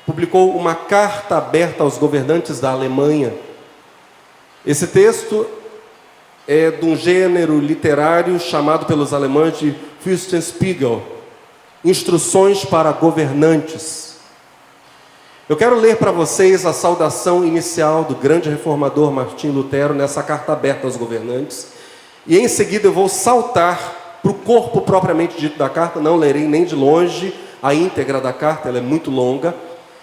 publicou 0.06 0.56
uma 0.56 0.74
carta 0.74 1.36
aberta 1.36 1.82
aos 1.82 1.98
governantes 1.98 2.58
da 2.58 2.70
Alemanha. 2.70 3.34
Esse 4.64 4.86
texto 4.86 5.46
é 6.48 6.70
de 6.70 6.86
um 6.86 6.96
gênero 6.96 7.58
literário 7.58 8.38
chamado 8.38 8.86
pelos 8.86 9.12
alemães 9.12 9.58
de 9.58 9.74
Fürstenspiegel, 10.00 11.02
Instruções 11.84 12.64
para 12.64 12.90
Governantes. 12.92 14.05
Eu 15.48 15.56
quero 15.56 15.76
ler 15.76 15.96
para 15.96 16.10
vocês 16.10 16.66
a 16.66 16.72
saudação 16.72 17.44
inicial 17.44 18.02
do 18.02 18.16
grande 18.16 18.50
reformador 18.50 19.12
Martim 19.12 19.50
Lutero 19.50 19.94
nessa 19.94 20.20
carta 20.20 20.52
aberta 20.52 20.88
aos 20.88 20.96
governantes. 20.96 21.68
E 22.26 22.36
em 22.36 22.48
seguida 22.48 22.88
eu 22.88 22.92
vou 22.92 23.08
saltar 23.08 24.18
para 24.20 24.30
o 24.32 24.34
corpo 24.34 24.80
propriamente 24.80 25.38
dito 25.38 25.56
da 25.56 25.68
carta, 25.68 26.00
não 26.00 26.16
lerei 26.16 26.48
nem 26.48 26.64
de 26.64 26.74
longe 26.74 27.32
a 27.62 27.72
íntegra 27.72 28.20
da 28.20 28.32
carta, 28.32 28.68
ela 28.68 28.78
é 28.78 28.80
muito 28.80 29.08
longa. 29.08 29.54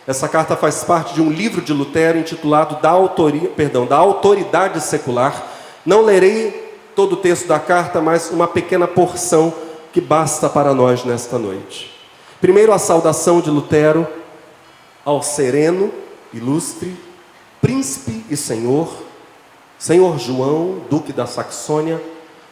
Essa 0.07 0.29
carta 0.29 0.55
faz 0.55 0.81
parte 0.85 1.13
de 1.13 1.21
um 1.21 1.29
livro 1.29 1.62
de 1.62 1.73
Lutero 1.73 2.17
intitulado 2.17 2.81
da, 2.81 2.91
autoria, 2.91 3.50
perdão, 3.50 3.85
da 3.85 3.97
Autoridade 3.97 4.79
Secular. 4.79 5.45
Não 5.85 6.03
lerei 6.03 6.73
todo 6.95 7.13
o 7.13 7.17
texto 7.17 7.50
da 7.50 7.59
carta, 7.59 8.00
mas 8.00 8.31
uma 8.31 8.47
pequena 8.47 8.88
porção 8.88 9.53
que 9.91 10.00
basta 10.00 10.47
para 10.47 10.73
nós 10.73 11.03
nesta 11.03 11.38
noite. 11.38 11.91
Primeiro 12.39 12.71
a 12.71 12.79
saudação 12.79 13.41
de 13.41 13.50
Lutero 13.50 14.07
ao 15.05 15.22
sereno, 15.22 15.91
ilustre, 16.33 16.95
príncipe 17.62 18.25
e 18.29 18.38
senhor, 18.38 19.03
senhor 19.77 20.17
João, 20.17 20.81
duque 20.89 21.12
da 21.12 21.25
Saxônia, 21.25 22.01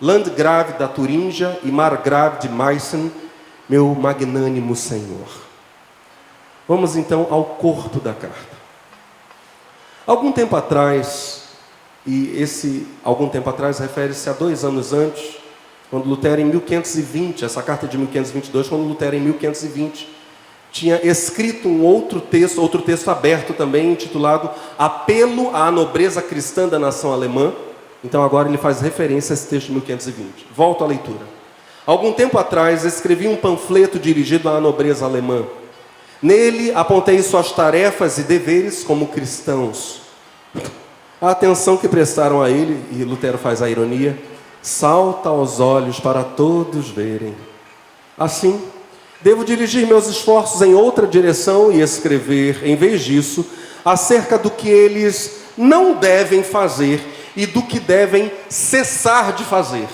landgrave 0.01 0.77
da 0.77 0.88
Turíngia 0.88 1.60
e 1.63 1.72
margrave 1.72 2.39
de 2.39 2.50
Meissen, 2.50 3.12
meu 3.70 3.93
magnânimo 3.96 4.75
senhor. 4.75 5.27
Vamos 6.67 6.96
então 6.96 7.27
ao 7.29 7.43
corpo 7.43 8.00
da 8.00 8.13
carta. 8.13 8.62
Algum 10.05 10.31
tempo 10.31 10.55
atrás, 10.55 11.43
e 12.05 12.41
esse 12.41 12.88
algum 13.03 13.29
tempo 13.29 13.50
atrás 13.50 13.79
refere-se 13.79 14.29
a 14.29 14.34
dois 14.34 14.63
anos 14.63 14.91
antes, 14.91 15.38
quando 15.89 16.08
Lutero 16.08 16.41
em 16.41 16.46
1520, 16.46 17.46
essa 17.46 17.62
carta 17.62 17.86
é 17.86 17.89
de 17.89 17.98
1522, 17.98 18.70
quando 18.70 18.88
Lutero 18.88 19.15
em 19.15 19.20
1520 19.20 20.20
tinha 20.71 20.99
escrito 21.05 21.67
um 21.67 21.83
outro 21.83 22.21
texto, 22.21 22.61
outro 22.61 22.81
texto 22.81 23.09
aberto 23.09 23.53
também, 23.53 23.91
intitulado 23.91 24.49
Apelo 24.77 25.53
à 25.55 25.69
Nobreza 25.69 26.21
Cristã 26.21 26.67
da 26.67 26.79
Nação 26.79 27.11
Alemã. 27.11 27.53
Então 28.03 28.23
agora 28.23 28.47
ele 28.47 28.57
faz 28.57 28.79
referência 28.79 29.33
a 29.33 29.35
esse 29.35 29.47
texto 29.47 29.67
de 29.67 29.73
1520. 29.73 30.47
Volto 30.55 30.83
à 30.83 30.87
leitura. 30.87 31.25
Algum 31.85 32.13
tempo 32.13 32.37
atrás 32.37 32.85
escrevi 32.85 33.27
um 33.27 33.35
panfleto 33.35 33.99
dirigido 33.99 34.47
à 34.47 34.61
nobreza 34.61 35.05
alemã. 35.05 35.43
Nele 36.21 36.71
apontei 36.73 37.21
suas 37.21 37.51
tarefas 37.51 38.17
e 38.17 38.23
deveres 38.23 38.83
como 38.83 39.07
cristãos. 39.07 40.01
A 41.19 41.31
atenção 41.31 41.77
que 41.77 41.87
prestaram 41.87 42.41
a 42.41 42.49
ele, 42.49 42.79
e 42.91 43.03
Lutero 43.03 43.37
faz 43.37 43.61
a 43.61 43.69
ironia, 43.69 44.17
salta 44.61 45.29
aos 45.29 45.59
olhos 45.59 45.99
para 45.99 46.23
todos 46.23 46.89
verem. 46.89 47.35
Assim, 48.17 48.61
devo 49.23 49.43
dirigir 49.45 49.87
meus 49.87 50.07
esforços 50.07 50.61
em 50.61 50.73
outra 50.73 51.05
direção 51.05 51.71
e 51.71 51.81
escrever, 51.81 52.61
em 52.63 52.75
vez 52.75 53.01
disso, 53.01 53.45
acerca 53.83 54.37
do 54.37 54.49
que 54.49 54.69
eles 54.69 55.41
não 55.57 55.93
devem 55.93 56.43
fazer 56.43 57.01
e 57.35 57.45
do 57.45 57.61
que 57.61 57.79
devem 57.79 58.31
cessar 58.49 59.33
de 59.33 59.43
fazer. 59.43 59.87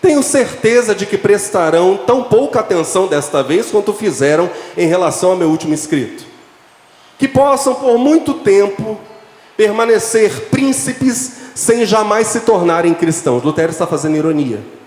Tenho 0.00 0.22
certeza 0.22 0.94
de 0.94 1.04
que 1.04 1.18
prestarão 1.18 1.98
tão 2.06 2.22
pouca 2.22 2.60
atenção 2.60 3.06
desta 3.06 3.42
vez 3.42 3.70
quanto 3.70 3.92
fizeram 3.92 4.50
em 4.76 4.86
relação 4.86 5.30
ao 5.30 5.36
meu 5.36 5.48
último 5.48 5.74
escrito. 5.74 6.24
Que 7.18 7.28
possam 7.28 7.74
por 7.74 7.98
muito 7.98 8.34
tempo 8.34 8.98
permanecer 9.56 10.48
príncipes 10.48 11.32
sem 11.54 11.84
jamais 11.84 12.28
se 12.28 12.40
tornarem 12.40 12.94
cristãos. 12.94 13.42
Lutero 13.42 13.70
está 13.70 13.86
fazendo 13.86 14.16
ironia. 14.16 14.79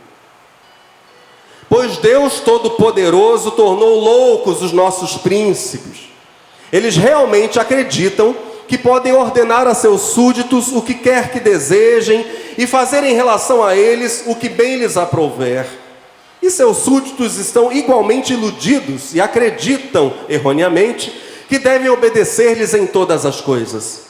Pois 1.74 1.98
Deus 1.98 2.40
Todo-Poderoso 2.40 3.50
tornou 3.50 4.00
loucos 4.00 4.62
os 4.62 4.72
nossos 4.72 5.18
príncipes. 5.18 6.02
Eles 6.72 6.96
realmente 6.96 7.60
acreditam 7.60 8.36
que 8.68 8.78
podem 8.78 9.12
ordenar 9.12 9.66
a 9.66 9.74
seus 9.74 10.02
súditos 10.02 10.72
o 10.72 10.84
que 10.84 10.94
quer 10.94 11.32
que 11.32 11.40
desejem 11.40 12.28
e 12.60 12.68
fazer 12.68 13.04
em 13.04 13.16
relação 13.16 13.64
a 13.64 13.76
eles 13.76 14.24
o 14.28 14.36
que 14.36 14.50
bem 14.50 14.76
lhes 14.76 14.98
aprouver. 14.98 15.66
E 16.44 16.52
seus 16.52 16.78
súditos 16.78 17.38
estão 17.40 17.72
igualmente 17.72 18.34
iludidos 18.34 19.16
e 19.16 19.20
acreditam, 19.20 20.14
erroneamente, 20.30 21.12
que 21.50 21.58
devem 21.58 21.90
obedecer-lhes 21.90 22.76
em 22.76 22.86
todas 22.86 23.26
as 23.26 23.42
coisas. 23.42 24.02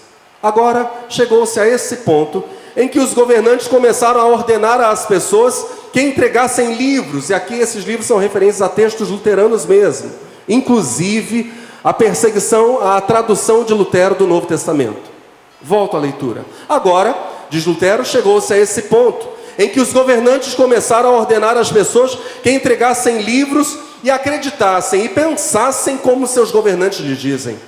Agora 0.44 0.92
chegou-se 1.08 1.58
a 1.58 1.66
esse 1.66 1.96
ponto 1.98 2.44
em 2.76 2.90
que 2.90 3.00
os 3.00 3.14
governantes 3.14 3.70
começaram 3.70 4.20
a 4.20 4.28
ordenar 4.28 4.82
às 4.82 5.06
pessoas 5.06 5.66
que 5.94 6.02
entregassem 6.02 6.74
livros, 6.74 7.30
e 7.30 7.36
aqui 7.36 7.54
esses 7.54 7.86
livros 7.86 8.08
são 8.08 8.18
referentes 8.18 8.64
a 8.64 8.68
textos 8.68 9.10
luteranos 9.10 9.64
mesmo, 9.64 10.12
inclusive 10.50 11.54
a 11.84 11.94
perseguição 11.94 12.86
à 12.86 13.00
tradução 13.00 13.64
de 13.64 13.76
Lutero 13.76 14.16
do 14.16 14.26
Novo 14.26 14.48
Testamento. 14.48 15.14
Volto 15.62 15.96
à 15.96 16.00
leitura. 16.00 16.44
Agora, 16.68 17.16
diz 17.48 17.66
Lutero, 17.68 18.04
chegou-se 18.04 18.52
a 18.52 18.58
esse 18.58 18.82
ponto 18.84 19.28
em 19.58 19.70
que 19.70 19.80
os 19.80 19.94
governantes 19.94 20.56
começaram 20.56 21.10
a 21.10 21.20
ordenar 21.20 21.58
às 21.58 21.72
pessoas 21.72 22.18
que 22.42 22.50
entregassem 22.50 23.22
livros 23.22 23.78
e 24.04 24.10
acreditassem 24.10 25.06
e 25.06 25.10
pensassem 25.10 25.96
como 25.96 26.26
seus 26.26 26.50
governantes 26.50 27.02
lhes 27.02 27.20
dizem. 27.20 27.60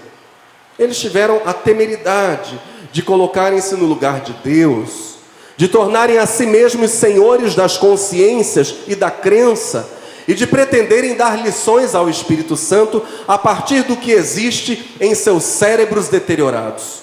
Eles 0.80 1.00
tiveram 1.00 1.42
a 1.46 1.54
temeridade 1.54 2.60
de 2.92 3.04
colocarem-se 3.04 3.76
no 3.76 3.86
lugar 3.86 4.22
de 4.22 4.34
Deus, 4.44 5.15
de 5.58 5.68
tornarem 5.68 6.18
a 6.18 6.26
si 6.26 6.46
mesmos 6.46 6.92
senhores 6.92 7.56
das 7.56 7.78
consciências 7.78 8.76
e 8.88 8.96
da 8.96 9.10
crença, 9.10 9.90
e 10.28 10.34
de 10.34 10.48
pretenderem 10.48 11.16
dar 11.16 11.42
lições 11.42 11.94
ao 11.94 12.10
Espírito 12.10 12.58
Santo 12.58 13.04
a 13.28 13.38
partir 13.38 13.84
do 13.84 13.96
que 13.96 14.12
existe 14.12 14.96
em 15.00 15.14
seus 15.14 15.44
cérebros 15.44 16.10
deteriorados. 16.10 17.02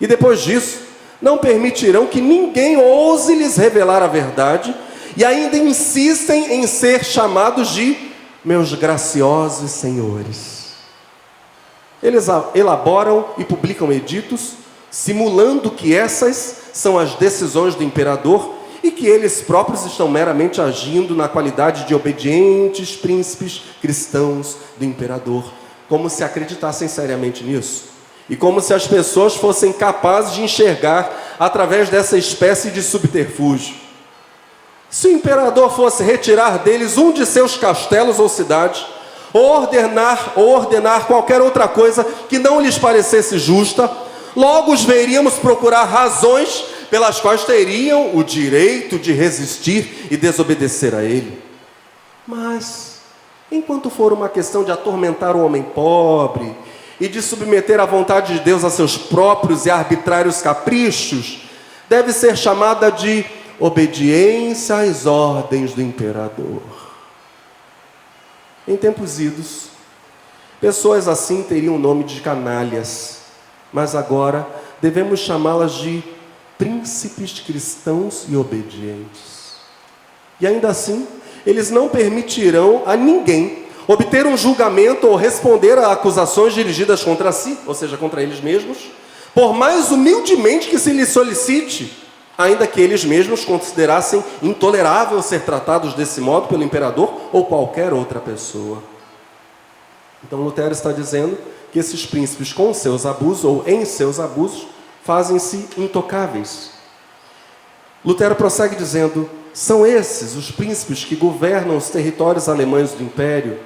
E 0.00 0.06
depois 0.06 0.40
disso, 0.40 0.78
não 1.20 1.36
permitirão 1.36 2.06
que 2.06 2.20
ninguém 2.20 2.76
ouse 2.76 3.34
lhes 3.34 3.56
revelar 3.56 4.02
a 4.02 4.06
verdade 4.06 4.74
e 5.16 5.24
ainda 5.24 5.56
insistem 5.56 6.54
em 6.54 6.66
ser 6.66 7.04
chamados 7.04 7.70
de 7.70 7.96
meus 8.44 8.72
graciosos 8.74 9.70
senhores. 9.70 10.74
Eles 12.02 12.26
elaboram 12.54 13.30
e 13.38 13.44
publicam 13.44 13.90
editos 13.90 14.52
simulando 14.90 15.70
que 15.70 15.94
essas 15.94 16.63
são 16.74 16.98
as 16.98 17.14
decisões 17.14 17.76
do 17.76 17.84
imperador 17.84 18.52
e 18.82 18.90
que 18.90 19.06
eles 19.06 19.40
próprios 19.40 19.86
estão 19.86 20.08
meramente 20.08 20.60
agindo 20.60 21.14
na 21.14 21.28
qualidade 21.28 21.86
de 21.86 21.94
obedientes 21.94 22.96
príncipes 22.96 23.62
cristãos 23.80 24.56
do 24.76 24.84
imperador, 24.84 25.44
como 25.88 26.10
se 26.10 26.24
acreditassem 26.24 26.88
seriamente 26.88 27.44
nisso. 27.44 27.84
E 28.28 28.34
como 28.34 28.60
se 28.60 28.74
as 28.74 28.86
pessoas 28.86 29.36
fossem 29.36 29.72
capazes 29.72 30.34
de 30.34 30.42
enxergar 30.42 31.36
através 31.38 31.88
dessa 31.88 32.18
espécie 32.18 32.70
de 32.70 32.82
subterfúgio. 32.82 33.76
Se 34.90 35.06
o 35.06 35.12
imperador 35.12 35.70
fosse 35.74 36.02
retirar 36.02 36.58
deles 36.58 36.98
um 36.98 37.12
de 37.12 37.24
seus 37.24 37.56
castelos 37.56 38.18
ou 38.18 38.28
cidades, 38.28 38.84
ordenar, 39.32 40.32
ou 40.36 40.48
ordenar 40.56 41.06
qualquer 41.06 41.40
outra 41.40 41.68
coisa 41.68 42.04
que 42.28 42.38
não 42.38 42.60
lhes 42.60 42.78
parecesse 42.78 43.38
justa, 43.38 43.90
logo 44.34 44.72
os 44.72 44.84
veríamos 44.84 45.34
procurar 45.34 45.84
razões 45.84 46.64
pelas 46.90 47.20
quais 47.20 47.44
teriam 47.44 48.16
o 48.16 48.22
direito 48.22 48.98
de 48.98 49.12
resistir 49.12 50.06
e 50.10 50.16
desobedecer 50.16 50.94
a 50.94 51.02
ele. 51.02 51.42
Mas, 52.26 53.00
enquanto 53.50 53.90
for 53.90 54.12
uma 54.12 54.28
questão 54.28 54.64
de 54.64 54.70
atormentar 54.70 55.36
o 55.36 55.44
homem 55.44 55.62
pobre 55.62 56.54
e 57.00 57.08
de 57.08 57.20
submeter 57.20 57.80
a 57.80 57.84
vontade 57.84 58.34
de 58.34 58.40
Deus 58.40 58.64
a 58.64 58.70
seus 58.70 58.96
próprios 58.96 59.66
e 59.66 59.70
arbitrários 59.70 60.40
caprichos, 60.40 61.40
deve 61.88 62.12
ser 62.12 62.36
chamada 62.36 62.90
de 62.90 63.24
obediência 63.58 64.76
às 64.76 65.06
ordens 65.06 65.72
do 65.72 65.82
imperador. 65.82 66.62
Em 68.66 68.76
tempos 68.76 69.20
idos, 69.20 69.68
pessoas 70.60 71.08
assim 71.08 71.42
teriam 71.42 71.76
o 71.76 71.78
nome 71.78 72.04
de 72.04 72.20
canalhas 72.20 73.23
mas 73.74 73.96
agora 73.96 74.46
devemos 74.80 75.18
chamá-las 75.18 75.72
de 75.72 76.00
príncipes 76.56 77.40
cristãos 77.40 78.24
e 78.28 78.36
obedientes. 78.36 79.56
E 80.40 80.46
ainda 80.46 80.68
assim, 80.68 81.08
eles 81.44 81.72
não 81.72 81.88
permitirão 81.88 82.84
a 82.86 82.96
ninguém 82.96 83.64
obter 83.88 84.26
um 84.26 84.36
julgamento 84.36 85.08
ou 85.08 85.16
responder 85.16 85.76
a 85.76 85.90
acusações 85.90 86.54
dirigidas 86.54 87.02
contra 87.02 87.32
si, 87.32 87.58
ou 87.66 87.74
seja, 87.74 87.96
contra 87.96 88.22
eles 88.22 88.40
mesmos, 88.40 88.78
por 89.34 89.52
mais 89.52 89.90
humildemente 89.90 90.68
que 90.68 90.78
se 90.78 90.92
lhes 90.92 91.08
solicite, 91.08 92.04
ainda 92.38 92.68
que 92.68 92.80
eles 92.80 93.04
mesmos 93.04 93.44
considerassem 93.44 94.22
intolerável 94.40 95.20
ser 95.20 95.40
tratados 95.40 95.94
desse 95.94 96.20
modo 96.20 96.46
pelo 96.46 96.62
imperador 96.62 97.12
ou 97.32 97.44
qualquer 97.44 97.92
outra 97.92 98.20
pessoa. 98.20 98.82
Então 100.22 100.40
Lutero 100.40 100.72
está 100.72 100.92
dizendo 100.92 101.36
que 101.74 101.80
esses 101.80 102.06
príncipes, 102.06 102.52
com 102.52 102.72
seus 102.72 103.04
abusos 103.04 103.44
ou 103.44 103.64
em 103.66 103.84
seus 103.84 104.20
abusos, 104.20 104.68
fazem-se 105.02 105.68
intocáveis. 105.76 106.70
Lutero 108.04 108.36
prossegue 108.36 108.76
dizendo: 108.76 109.28
são 109.52 109.84
esses 109.84 110.36
os 110.36 110.52
príncipes 110.52 111.04
que 111.04 111.16
governam 111.16 111.76
os 111.76 111.90
territórios 111.90 112.48
alemães 112.48 112.92
do 112.92 113.02
império, 113.02 113.58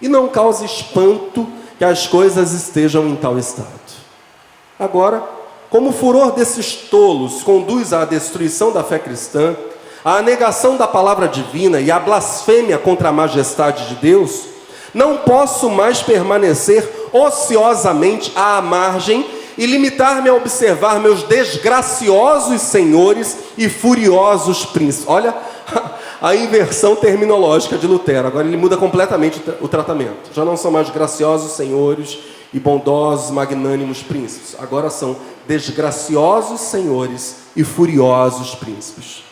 e 0.00 0.08
não 0.08 0.28
causa 0.28 0.64
espanto 0.64 1.46
que 1.76 1.84
as 1.84 2.06
coisas 2.06 2.52
estejam 2.52 3.06
em 3.06 3.16
tal 3.16 3.38
estado. 3.38 3.68
Agora, 4.78 5.22
como 5.68 5.90
o 5.90 5.92
furor 5.92 6.32
desses 6.32 6.72
tolos 6.74 7.42
conduz 7.42 7.92
à 7.92 8.06
destruição 8.06 8.72
da 8.72 8.82
fé 8.82 8.98
cristã, 8.98 9.54
à 10.02 10.22
negação 10.22 10.78
da 10.78 10.88
palavra 10.88 11.28
divina 11.28 11.82
e 11.82 11.90
à 11.90 12.00
blasfêmia 12.00 12.78
contra 12.78 13.10
a 13.10 13.12
majestade 13.12 13.90
de 13.90 13.96
Deus, 13.96 14.46
não 14.94 15.18
posso 15.18 15.68
mais 15.68 16.00
permanecer 16.00 17.01
ociosamente 17.12 18.32
à 18.34 18.60
margem 18.60 19.26
e 19.56 19.66
limitar-me 19.66 20.28
a 20.28 20.34
observar 20.34 20.98
meus 20.98 21.22
desgraciosos 21.24 22.60
senhores 22.62 23.36
e 23.56 23.68
furiosos 23.68 24.64
príncipes. 24.64 25.08
Olha 25.08 25.34
a 26.20 26.34
inversão 26.34 26.96
terminológica 26.96 27.76
de 27.76 27.86
Lutero. 27.86 28.28
Agora 28.28 28.46
ele 28.46 28.56
muda 28.56 28.76
completamente 28.76 29.42
o 29.60 29.68
tratamento. 29.68 30.32
Já 30.32 30.44
não 30.44 30.56
são 30.56 30.70
mais 30.70 30.88
graciosos 30.90 31.52
senhores 31.52 32.18
e 32.52 32.58
bondosos, 32.58 33.30
magnânimos 33.30 34.02
príncipes. 34.02 34.56
Agora 34.58 34.90
são 34.90 35.16
desgraciosos 35.46 36.60
senhores 36.60 37.36
e 37.56 37.64
furiosos 37.64 38.54
príncipes. 38.54 39.22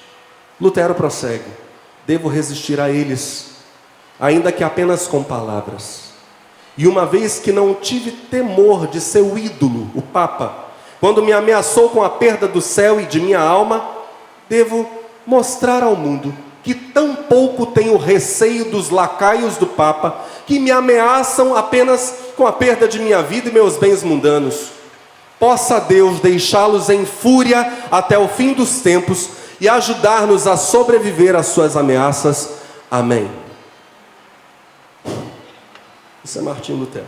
Lutero 0.61 0.95
prossegue: 0.95 1.51
devo 2.07 2.29
resistir 2.29 2.81
a 2.81 2.91
eles 2.91 3.51
ainda 4.19 4.53
que 4.53 4.63
apenas 4.63 5.07
com 5.07 5.23
palavras. 5.23 6.10
E 6.81 6.89
uma 6.89 7.05
vez 7.05 7.39
que 7.39 7.53
não 7.53 7.75
tive 7.75 8.11
temor 8.11 8.87
de 8.87 9.03
seu 9.03 9.37
ídolo, 9.37 9.91
o 9.95 10.01
Papa, 10.01 10.65
quando 10.99 11.23
me 11.23 11.31
ameaçou 11.31 11.91
com 11.91 12.03
a 12.03 12.09
perda 12.09 12.49
do 12.49 12.63
céu 12.63 12.99
e 12.99 13.05
de 13.05 13.21
minha 13.21 13.39
alma, 13.39 13.87
devo 14.49 14.89
mostrar 15.27 15.83
ao 15.83 15.95
mundo 15.95 16.35
que 16.63 16.73
tão 16.75 17.15
pouco 17.15 17.67
tenho 17.67 17.99
receio 17.99 18.71
dos 18.71 18.89
lacaios 18.89 19.59
do 19.59 19.67
Papa, 19.67 20.25
que 20.47 20.59
me 20.59 20.71
ameaçam 20.71 21.55
apenas 21.55 22.15
com 22.35 22.47
a 22.47 22.53
perda 22.53 22.89
de 22.89 22.99
minha 22.99 23.23
vida 23.23 23.51
e 23.51 23.53
meus 23.53 23.77
bens 23.77 24.03
mundanos. 24.03 24.71
Possa 25.39 25.81
Deus 25.81 26.19
deixá-los 26.21 26.89
em 26.89 27.05
fúria 27.05 27.75
até 27.91 28.19
o 28.19 28.27
fim 28.27 28.55
dos 28.55 28.81
tempos 28.81 29.29
e 29.61 29.69
ajudar-nos 29.69 30.47
a 30.47 30.57
sobreviver 30.57 31.37
às 31.37 31.49
suas 31.49 31.77
ameaças. 31.77 32.53
Amém. 32.91 33.50
Isso 36.25 36.39
é 36.39 36.43
Martim 36.43 36.75
Lutero. 36.75 37.07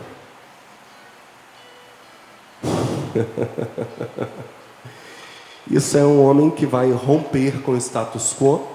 Isso 5.70 5.96
é 5.96 6.05
um 6.05 6.25
homem 6.25 6.51
que 6.51 6.66
vai 6.66 6.90
romper 6.90 7.62
com 7.62 7.70
o 7.72 7.77
status 7.77 8.35
quo, 8.35 8.66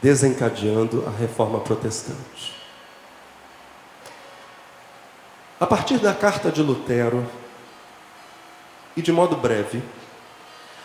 desencadeando 0.00 1.04
a 1.06 1.10
reforma 1.10 1.58
protestante. 1.60 2.56
A 5.58 5.66
partir 5.66 5.98
da 5.98 6.14
carta 6.14 6.52
de 6.52 6.62
Lutero, 6.62 7.26
e 8.96 9.02
de 9.02 9.12
modo 9.12 9.36
breve, 9.36 9.82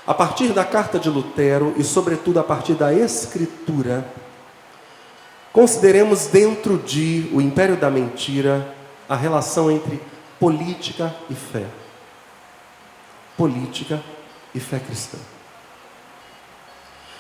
a 0.06 0.14
partir 0.14 0.50
da 0.50 0.66
carta 0.66 1.00
de 1.00 1.10
Lutero 1.10 1.74
e, 1.78 1.84
sobretudo, 1.84 2.40
a 2.40 2.44
partir 2.44 2.74
da 2.74 2.94
Escritura, 2.94 4.06
consideremos 5.54 6.26
dentro 6.26 6.80
de 6.80 7.30
o 7.32 7.40
império 7.40 7.78
da 7.78 7.90
mentira 7.90 8.76
a 9.08 9.16
relação 9.16 9.70
entre 9.70 10.02
política 10.40 11.16
e 11.30 11.36
fé. 11.36 11.66
Política 13.38 14.02
e 14.54 14.60
fé 14.60 14.80
cristã. 14.80 15.18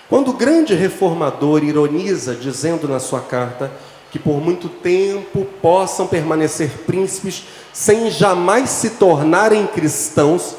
Quando 0.09 0.31
o 0.31 0.33
grande 0.33 0.73
reformador 0.73 1.63
ironiza, 1.63 2.35
dizendo 2.35 2.87
na 2.87 2.99
sua 2.99 3.21
carta 3.21 3.71
que 4.11 4.19
por 4.19 4.41
muito 4.41 4.67
tempo 4.67 5.45
possam 5.61 6.05
permanecer 6.05 6.69
príncipes 6.85 7.45
sem 7.71 8.11
jamais 8.11 8.69
se 8.69 8.91
tornarem 8.91 9.65
cristãos, 9.67 10.55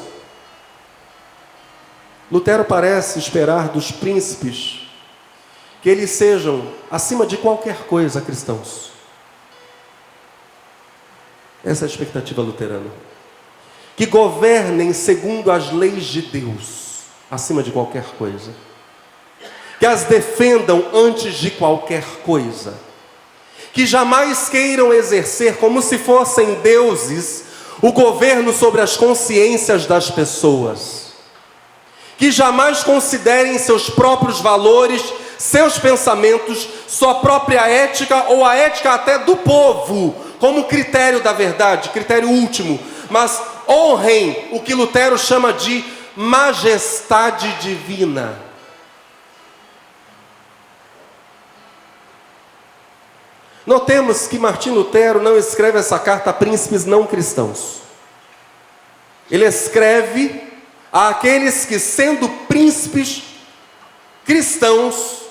Lutero 2.31 2.65
parece 2.65 3.19
esperar 3.19 3.69
dos 3.69 3.91
príncipes 3.91 4.84
que 5.85 5.89
eles 5.91 6.09
sejam, 6.09 6.67
acima 6.89 7.27
de 7.27 7.37
qualquer 7.37 7.85
coisa, 7.85 8.19
cristãos. 8.19 8.89
Essa 11.63 11.85
é 11.85 11.87
a 11.87 11.89
expectativa 11.89 12.41
luterana. 12.41 12.89
Que 13.95 14.07
governem 14.07 14.93
segundo 14.93 15.51
as 15.51 15.71
leis 15.71 16.05
de 16.05 16.23
Deus, 16.23 17.01
acima 17.29 17.61
de 17.61 17.69
qualquer 17.69 18.03
coisa. 18.17 18.51
Que 19.79 19.85
as 19.85 20.05
defendam 20.05 20.89
antes 20.91 21.35
de 21.35 21.51
qualquer 21.51 22.03
coisa. 22.23 22.73
Que 23.71 23.85
jamais 23.85 24.49
queiram 24.49 24.91
exercer 24.91 25.57
como 25.57 25.83
se 25.83 25.99
fossem 25.99 26.55
deuses 26.61 27.43
o 27.79 27.91
governo 27.91 28.51
sobre 28.51 28.81
as 28.81 28.97
consciências 28.97 29.85
das 29.85 30.09
pessoas. 30.09 31.13
Que 32.17 32.31
jamais 32.31 32.83
considerem 32.83 33.59
seus 33.59 33.87
próprios 33.87 34.41
valores 34.41 35.03
seus 35.37 35.77
pensamentos, 35.77 36.67
sua 36.87 37.15
própria 37.15 37.67
ética 37.67 38.25
ou 38.29 38.45
a 38.45 38.55
ética 38.55 38.93
até 38.93 39.19
do 39.19 39.35
povo, 39.37 40.15
como 40.39 40.65
critério 40.65 41.21
da 41.21 41.33
verdade, 41.33 41.89
critério 41.89 42.29
último, 42.29 42.79
mas 43.09 43.41
honrem 43.67 44.49
o 44.51 44.59
que 44.59 44.73
Lutero 44.73 45.17
chama 45.17 45.53
de 45.53 45.83
majestade 46.15 47.51
divina. 47.59 48.45
Notemos 53.65 54.27
que 54.27 54.37
Martim 54.37 54.69
Lutero 54.69 55.21
não 55.21 55.35
escreve 55.37 55.79
essa 55.79 55.97
carta 55.97 56.29
a 56.29 56.33
príncipes 56.33 56.85
não 56.85 57.05
cristãos. 57.05 57.81
Ele 59.29 59.43
escreve 59.43 60.43
àqueles 60.93 61.65
que, 61.65 61.79
sendo 61.79 62.29
príncipes 62.47 63.23
cristãos, 64.23 65.24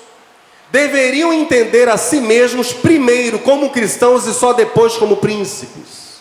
deveriam 0.75 1.31
entender 1.31 1.87
a 1.87 1.95
si 1.95 2.19
mesmos 2.19 2.73
primeiro 2.73 3.39
como 3.39 3.69
cristãos 3.69 4.27
e 4.27 4.33
só 4.33 4.51
depois 4.51 4.97
como 4.97 5.15
príncipes. 5.15 6.19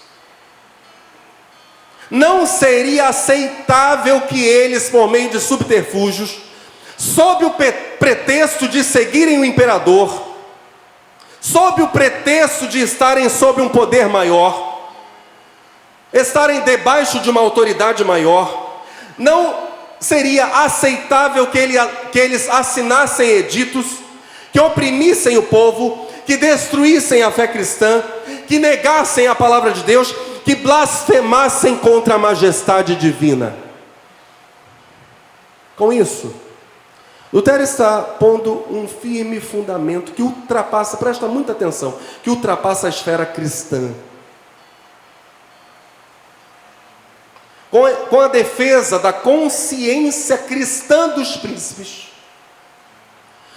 Não 2.09 2.47
seria 2.47 3.09
aceitável 3.09 4.21
que 4.21 4.41
eles, 4.41 4.89
por 4.89 5.11
meio 5.11 5.29
de 5.29 5.41
subterfúgios, 5.41 6.39
sob 6.97 7.47
o 7.47 7.55
pretexto 7.99 8.69
de 8.69 8.85
seguirem 8.85 9.41
o 9.41 9.45
imperador, 9.45 10.37
sob 11.41 11.83
o 11.83 11.89
pretexto 11.89 12.69
de 12.69 12.81
estarem 12.81 13.29
sob 13.29 13.61
um 13.61 13.69
poder 13.69 14.09
maior, 14.09 14.93
estarem 16.13 16.61
debaixo 16.61 17.19
de 17.19 17.29
uma 17.29 17.41
autoridade 17.41 18.05
maior, 18.05 18.85
não 19.19 19.65
seria 19.99 20.47
aceitável 20.47 21.49
que, 21.49 21.59
ele, 21.59 21.75
que 22.13 22.21
eles 22.21 22.49
assinassem 22.49 23.29
editos 23.29 24.04
que 24.55 24.61
oprimissem 24.61 25.37
o 25.37 25.43
povo, 25.43 26.07
que 26.25 26.37
destruíssem 26.37 27.25
a 27.25 27.31
fé 27.33 27.49
cristã, 27.49 28.05
que 28.47 28.61
negassem 28.61 29.27
a 29.27 29.35
palavra 29.35 29.73
de 29.73 29.83
Deus, 29.83 30.15
que 30.45 30.55
blasfemassem 30.55 31.77
contra 31.77 32.15
a 32.15 32.19
majestade 32.19 32.95
divina. 32.95 33.57
Com 35.77 35.93
isso, 35.93 36.33
Lutero 37.33 37.65
está 37.65 38.01
pondo 38.01 38.65
um 38.71 38.87
firme 38.87 39.41
fundamento 39.41 40.13
que 40.13 40.23
ultrapassa, 40.23 40.99
presta 40.99 41.27
muita 41.27 41.51
atenção, 41.51 41.99
que 42.23 42.31
ultrapassa 42.31 42.87
a 42.87 42.91
esfera 42.91 43.27
cristã. 43.27 43.93
Com 48.09 48.21
a, 48.21 48.29
defesa 48.29 49.01
da 49.01 49.13
consciência 49.13 50.39
cristã 50.39 51.09
dos 51.09 51.37
príncipes, 51.39 52.14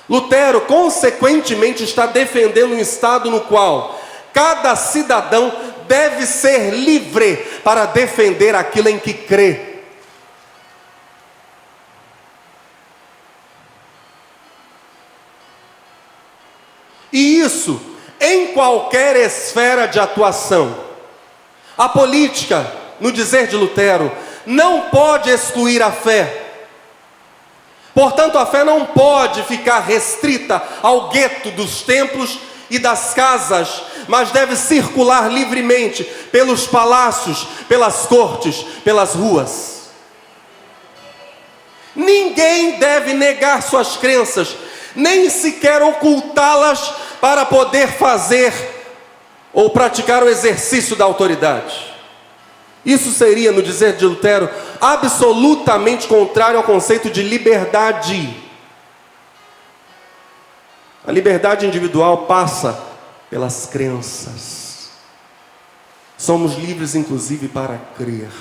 Lutero, 0.10 0.62
consequentemente, 0.62 1.84
está 1.84 2.06
defendendo 2.06 2.74
um 2.74 2.80
Estado 2.80 3.30
no 3.30 3.42
qual 3.42 4.00
cada 4.34 4.76
cidadão 4.76 5.52
deve 5.88 6.26
ser 6.28 6.70
livre 6.72 7.38
para 7.64 7.86
defender 7.86 8.54
aquilo 8.54 8.88
em 8.88 9.00
que 9.00 9.14
crê. 9.14 9.78
E 17.12 17.40
isso 17.40 17.82
em 18.20 18.54
qualquer 18.54 19.16
esfera 19.16 19.88
de 19.88 20.00
atuação. 20.00 20.86
A 21.76 21.90
política, 21.90 22.72
no 23.00 23.12
dizer 23.12 23.48
de 23.48 23.56
Lutero, 23.56 24.12
não 24.46 24.82
pode 24.90 25.32
excluir 25.32 25.82
a 25.82 25.92
fé. 25.92 26.47
Portanto, 27.98 28.38
a 28.38 28.46
fé 28.46 28.64
não 28.64 28.86
pode 28.86 29.42
ficar 29.42 29.80
restrita 29.80 30.62
ao 30.84 31.10
gueto 31.10 31.50
dos 31.50 31.82
templos 31.82 32.38
e 32.70 32.78
das 32.78 33.16
casas, 33.16 33.82
mas 34.08 34.30
deve 34.30 34.56
circular 34.56 35.34
livremente 35.34 36.04
pelos 36.32 36.68
palácios, 36.68 37.48
pelas 37.68 38.06
cortes, 38.06 38.58
pelas 38.84 39.16
ruas. 39.16 39.90
Ninguém 41.96 42.78
deve 42.78 43.16
negar 43.16 43.64
suas 43.64 43.98
crenças, 43.98 44.56
nem 44.96 45.28
sequer 45.28 45.82
ocultá-las 45.82 46.94
para 47.20 47.48
poder 47.48 47.88
fazer 47.94 48.54
ou 49.52 49.72
praticar 49.72 50.22
o 50.22 50.30
exercício 50.30 50.96
da 50.96 51.06
autoridade. 51.06 51.97
Isso 52.88 53.12
seria, 53.12 53.52
no 53.52 53.62
dizer 53.62 53.98
de 53.98 54.06
Lutero, 54.06 54.50
absolutamente 54.80 56.08
contrário 56.08 56.58
ao 56.58 56.64
conceito 56.64 57.10
de 57.10 57.22
liberdade. 57.22 58.34
A 61.06 61.12
liberdade 61.12 61.68
individual 61.68 62.20
passa 62.20 62.82
pelas 63.30 63.66
crenças. 63.66 64.92
Somos 66.18 66.56
livres, 66.56 66.96
inclusive, 66.96 67.50
para 67.50 67.78
crer, 67.98 68.32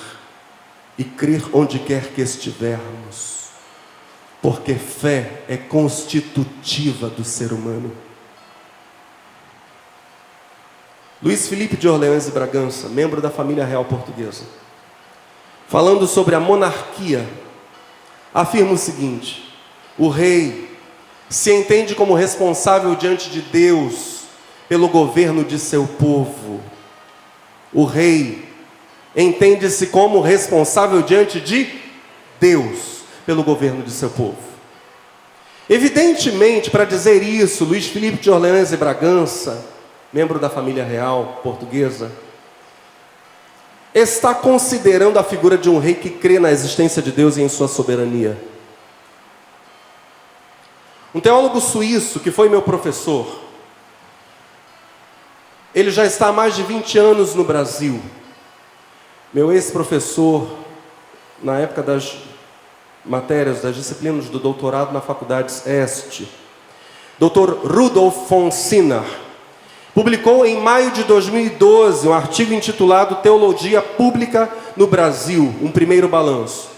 e 0.97 1.03
crer 1.03 1.43
onde 1.53 1.81
quer 1.81 2.13
que 2.13 2.23
estivermos, 2.23 3.49
porque 4.41 4.77
fé 4.77 5.43
é 5.49 5.57
constitutiva 5.57 7.11
do 7.11 7.25
ser 7.25 7.53
humano. 7.53 8.06
Luiz 11.23 11.49
Felipe 11.49 11.77
de 11.77 11.89
Orleans 11.89 12.29
e 12.29 12.31
Bragança, 12.31 12.89
membro 12.89 13.23
da 13.23 13.31
família 13.31 13.65
real 13.65 13.87
portuguesa, 13.87 14.43
falando 15.67 16.07
sobre 16.07 16.35
a 16.35 16.41
monarquia, 16.41 17.27
afirma 18.35 18.73
o 18.73 18.79
seguinte: 18.79 19.55
o 19.97 20.09
rei 20.09 20.77
se 21.31 21.51
entende 21.51 21.95
como 21.95 22.15
responsável 22.15 22.95
diante 22.95 23.31
de 23.31 23.41
Deus 23.41 24.25
pelo 24.69 24.89
governo 24.89 25.43
de 25.43 25.59
seu 25.59 25.87
povo. 25.87 26.61
O 27.73 27.85
rei 27.85 28.47
entende-se 29.17 29.87
como 29.87 30.21
responsável 30.21 31.01
diante 31.01 31.41
de 31.41 31.69
Deus 32.39 32.97
pelo 33.25 33.43
governo 33.43 33.83
de 33.83 33.91
seu 33.91 34.11
povo. 34.11 34.37
Evidentemente, 35.69 36.71
para 36.71 36.85
dizer 36.85 37.23
isso, 37.23 37.65
Luiz 37.65 37.87
Felipe 37.87 38.19
de 38.19 38.31
Orleans 38.31 38.71
e 38.71 38.77
Bragança, 38.77 39.76
membro 40.13 40.39
da 40.39 40.49
família 40.49 40.85
real 40.85 41.41
portuguesa, 41.43 42.11
está 43.95 44.35
considerando 44.35 45.19
a 45.19 45.25
figura 45.25 45.57
de 45.57 45.71
um 45.71 45.79
rei 45.79 45.95
que 45.95 46.11
crê 46.11 46.39
na 46.39 46.51
existência 46.51 47.01
de 47.01 47.11
Deus 47.11 47.37
e 47.37 47.43
em 47.43 47.49
sua 47.49 47.67
soberania. 47.67 48.37
Um 51.15 51.21
teólogo 51.21 51.61
suíço 51.61 52.21
que 52.21 52.31
foi 52.31 52.49
meu 52.49 52.61
professor, 52.61 53.41
ele 55.75 55.91
já 55.91 56.05
está 56.05 56.29
há 56.29 56.33
mais 56.33 56.55
de 56.55 56.63
20 56.63 56.99
anos 56.99 57.35
no 57.35 57.45
Brasil. 57.45 58.01
Meu 59.33 59.53
ex-professor, 59.53 60.47
na 61.43 61.59
época 61.59 61.83
das 61.83 62.17
matérias, 63.05 63.63
das 63.63 63.77
disciplinas 63.77 64.27
do 64.27 64.39
doutorado 64.39 64.93
na 64.93 65.01
faculdade 65.01 65.53
Este, 65.67 66.29
Dr. 67.19 67.53
Rudolf 67.65 68.29
von 68.29 68.51
Sinner, 68.51 69.05
publicou 69.97 70.45
em 70.45 70.61
maio 70.61 70.91
de 70.91 71.05
2012 71.05 72.07
um 72.07 72.13
artigo 72.13 72.53
intitulado 72.53 73.15
Teologia 73.23 73.81
Pública 73.81 74.47
no 74.77 74.87
Brasil, 74.87 75.55
um 75.63 75.71
primeiro 75.71 76.07
balanço. 76.07 76.69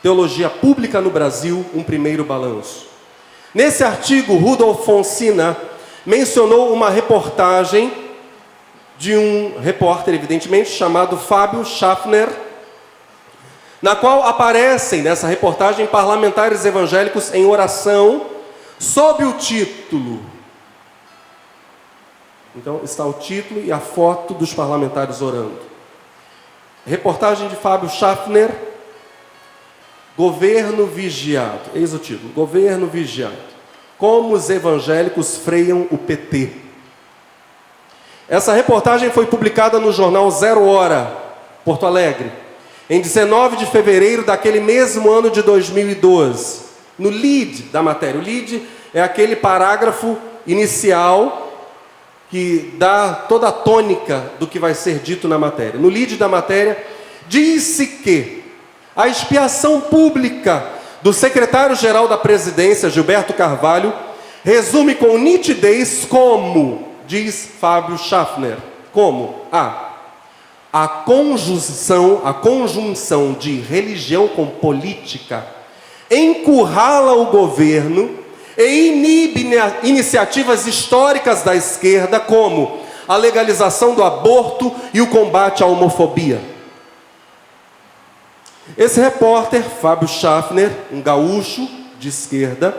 Teologia 0.00 0.48
Pública 0.48 1.00
no 1.00 1.10
Brasil, 1.10 1.66
um 1.74 1.82
primeiro 1.82 2.22
balanço. 2.22 2.86
Nesse 3.52 3.82
artigo, 3.82 4.36
Rudolf 4.36 4.84
Fonsina 4.84 5.56
mencionou 6.06 6.72
uma 6.72 6.88
reportagem 6.88 7.92
de 8.96 9.16
um 9.16 9.58
repórter, 9.58 10.14
evidentemente, 10.14 10.70
chamado 10.70 11.16
Fábio 11.16 11.64
Schaffner, 11.64 12.28
na 13.82 13.96
qual 13.96 14.22
aparecem 14.22 15.02
nessa 15.02 15.26
reportagem 15.26 15.84
parlamentares 15.84 16.64
evangélicos 16.64 17.34
em 17.34 17.44
oração, 17.44 18.26
sob 18.78 19.24
o 19.24 19.32
título. 19.32 20.37
Então 22.58 22.80
está 22.82 23.06
o 23.06 23.12
título 23.12 23.64
e 23.64 23.70
a 23.70 23.78
foto 23.78 24.34
dos 24.34 24.52
parlamentares 24.52 25.22
orando. 25.22 25.60
Reportagem 26.84 27.48
de 27.48 27.54
Fábio 27.54 27.88
Schaffner, 27.88 28.50
Governo 30.16 30.84
vigiado. 30.84 31.70
Eis 31.72 31.94
o 31.94 31.98
título: 31.98 32.32
Governo 32.32 32.88
vigiado. 32.88 33.36
Como 33.96 34.34
os 34.34 34.50
evangélicos 34.50 35.36
freiam 35.36 35.86
o 35.92 35.96
PT. 35.96 36.50
Essa 38.28 38.52
reportagem 38.52 39.08
foi 39.10 39.26
publicada 39.26 39.78
no 39.78 39.92
jornal 39.92 40.28
Zero 40.28 40.66
Hora, 40.66 41.16
Porto 41.64 41.86
Alegre, 41.86 42.32
em 42.90 43.00
19 43.00 43.56
de 43.56 43.66
fevereiro 43.66 44.24
daquele 44.24 44.58
mesmo 44.58 45.08
ano 45.08 45.30
de 45.30 45.42
2012. 45.42 46.62
No 46.98 47.08
lead 47.08 47.62
da 47.70 47.84
matéria. 47.84 48.20
O 48.20 48.24
lead 48.24 48.66
é 48.92 49.00
aquele 49.00 49.36
parágrafo 49.36 50.18
inicial 50.44 51.47
que 52.30 52.74
dá 52.76 53.24
toda 53.28 53.48
a 53.48 53.52
tônica 53.52 54.32
do 54.38 54.46
que 54.46 54.58
vai 54.58 54.74
ser 54.74 54.98
dito 54.98 55.26
na 55.26 55.38
matéria. 55.38 55.80
No 55.80 55.88
lead 55.88 56.16
da 56.16 56.28
matéria, 56.28 56.84
disse 57.26 57.86
que 57.86 58.44
a 58.94 59.08
expiação 59.08 59.80
pública 59.80 60.64
do 61.02 61.12
secretário-geral 61.12 62.08
da 62.08 62.18
presidência, 62.18 62.90
Gilberto 62.90 63.32
Carvalho, 63.32 63.92
resume 64.44 64.94
com 64.94 65.16
nitidez 65.18 66.04
como, 66.04 66.88
diz 67.06 67.48
Fábio 67.60 67.96
Schaffner, 67.96 68.58
como 68.92 69.42
a 69.50 69.88
a 70.72 70.86
conjunção, 70.86 72.22
a 72.24 72.34
conjunção 72.34 73.32
de 73.32 73.58
religião 73.58 74.28
com 74.28 74.46
política 74.46 75.46
encurrala 76.10 77.14
o 77.14 77.26
governo 77.26 78.10
e 78.58 78.88
inibe 78.88 79.48
iniciativas 79.84 80.66
históricas 80.66 81.42
da 81.42 81.54
esquerda 81.54 82.18
como 82.18 82.80
a 83.06 83.16
legalização 83.16 83.94
do 83.94 84.02
aborto 84.02 84.74
e 84.92 85.00
o 85.00 85.06
combate 85.06 85.62
à 85.62 85.66
homofobia. 85.66 86.42
Esse 88.76 89.00
repórter, 89.00 89.62
Fábio 89.62 90.08
Schaffner, 90.08 90.70
um 90.92 91.00
gaúcho 91.00 91.66
de 92.00 92.08
esquerda, 92.08 92.76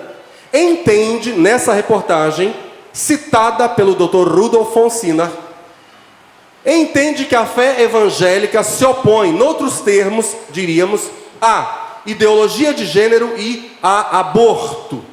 entende 0.53 1.31
nessa 1.31 1.73
reportagem, 1.73 2.53
citada 2.91 3.69
pelo 3.69 3.95
Dr. 3.95 4.27
Rudolf 4.27 4.73
Fonsina, 4.73 5.31
entende 6.65 7.25
que 7.25 7.35
a 7.35 7.45
fé 7.45 7.81
evangélica 7.81 8.63
se 8.63 8.83
opõe, 8.83 9.31
noutros 9.31 9.79
termos, 9.79 10.35
diríamos, 10.51 11.09
à 11.41 12.01
ideologia 12.05 12.73
de 12.73 12.85
gênero 12.85 13.33
e 13.37 13.71
a 13.81 14.19
aborto. 14.19 15.08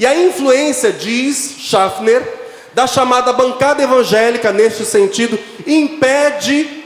E 0.00 0.06
a 0.06 0.14
influência, 0.14 0.90
diz 0.90 1.56
Schaffner, 1.58 2.26
da 2.72 2.86
chamada 2.86 3.34
bancada 3.34 3.82
evangélica 3.82 4.50
neste 4.50 4.82
sentido, 4.86 5.38
impede, 5.66 6.84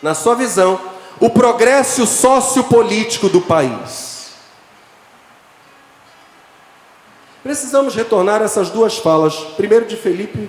na 0.00 0.14
sua 0.14 0.34
visão, 0.34 0.80
o 1.20 1.28
progresso 1.28 2.06
sociopolítico 2.06 3.28
do 3.28 3.42
país. 3.42 4.32
Precisamos 7.42 7.94
retornar 7.94 8.40
essas 8.40 8.70
duas 8.70 8.96
falas, 8.96 9.34
primeiro 9.58 9.84
de 9.84 9.96
Felipe 9.96 10.48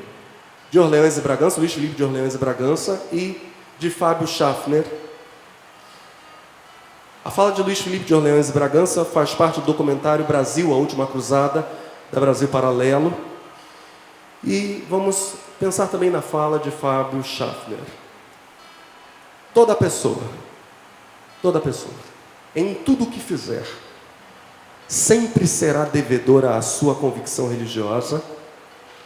de 0.71 0.80
Orleans 0.80 1.17
e 1.17 1.21
Bragança, 1.21 1.60
Luiz 1.60 1.73
Felipe 1.73 1.95
de 1.95 2.04
Orleans 2.06 2.34
e 2.34 2.38
Bragança, 2.38 3.04
e 3.12 3.41
de 3.78 3.89
Fábio 3.89 4.25
Schaffner. 4.25 4.86
A 7.25 7.30
fala 7.30 7.51
de 7.51 7.62
Luiz 7.62 7.82
Felipe 7.82 8.06
de 8.06 8.15
Orleans 8.15 8.47
e 8.47 8.54
Bragança 8.54 9.04
faz 9.04 9.32
parte 9.32 9.60
do 9.60 9.65
documentário 9.65 10.23
Brasil, 10.23 10.71
a 10.71 10.78
Última 10.78 11.06
Cruzada, 11.06 11.67
da 12.15 12.19
Brasil 12.19 12.47
Paralelo. 12.47 13.13
E 14.43 14.84
vamos 14.89 15.34
pensar 15.60 15.86
também 15.88 16.10
na 16.10 16.23
fala 16.23 16.58
de 16.58 16.71
Fábio 16.71 17.23
Schaffner. 17.23 17.80
Toda 19.54 19.75
pessoa 19.75 20.23
Toda 21.45 21.60
pessoa, 21.60 21.93
em 22.56 22.73
tudo 22.73 23.04
o 23.04 23.12
que 23.12 23.19
fizer, 23.19 23.67
sempre 24.88 25.45
será 25.45 25.84
devedora 25.84 26.56
à 26.56 26.62
sua 26.63 26.95
convicção 26.95 27.47
religiosa, 27.47 28.23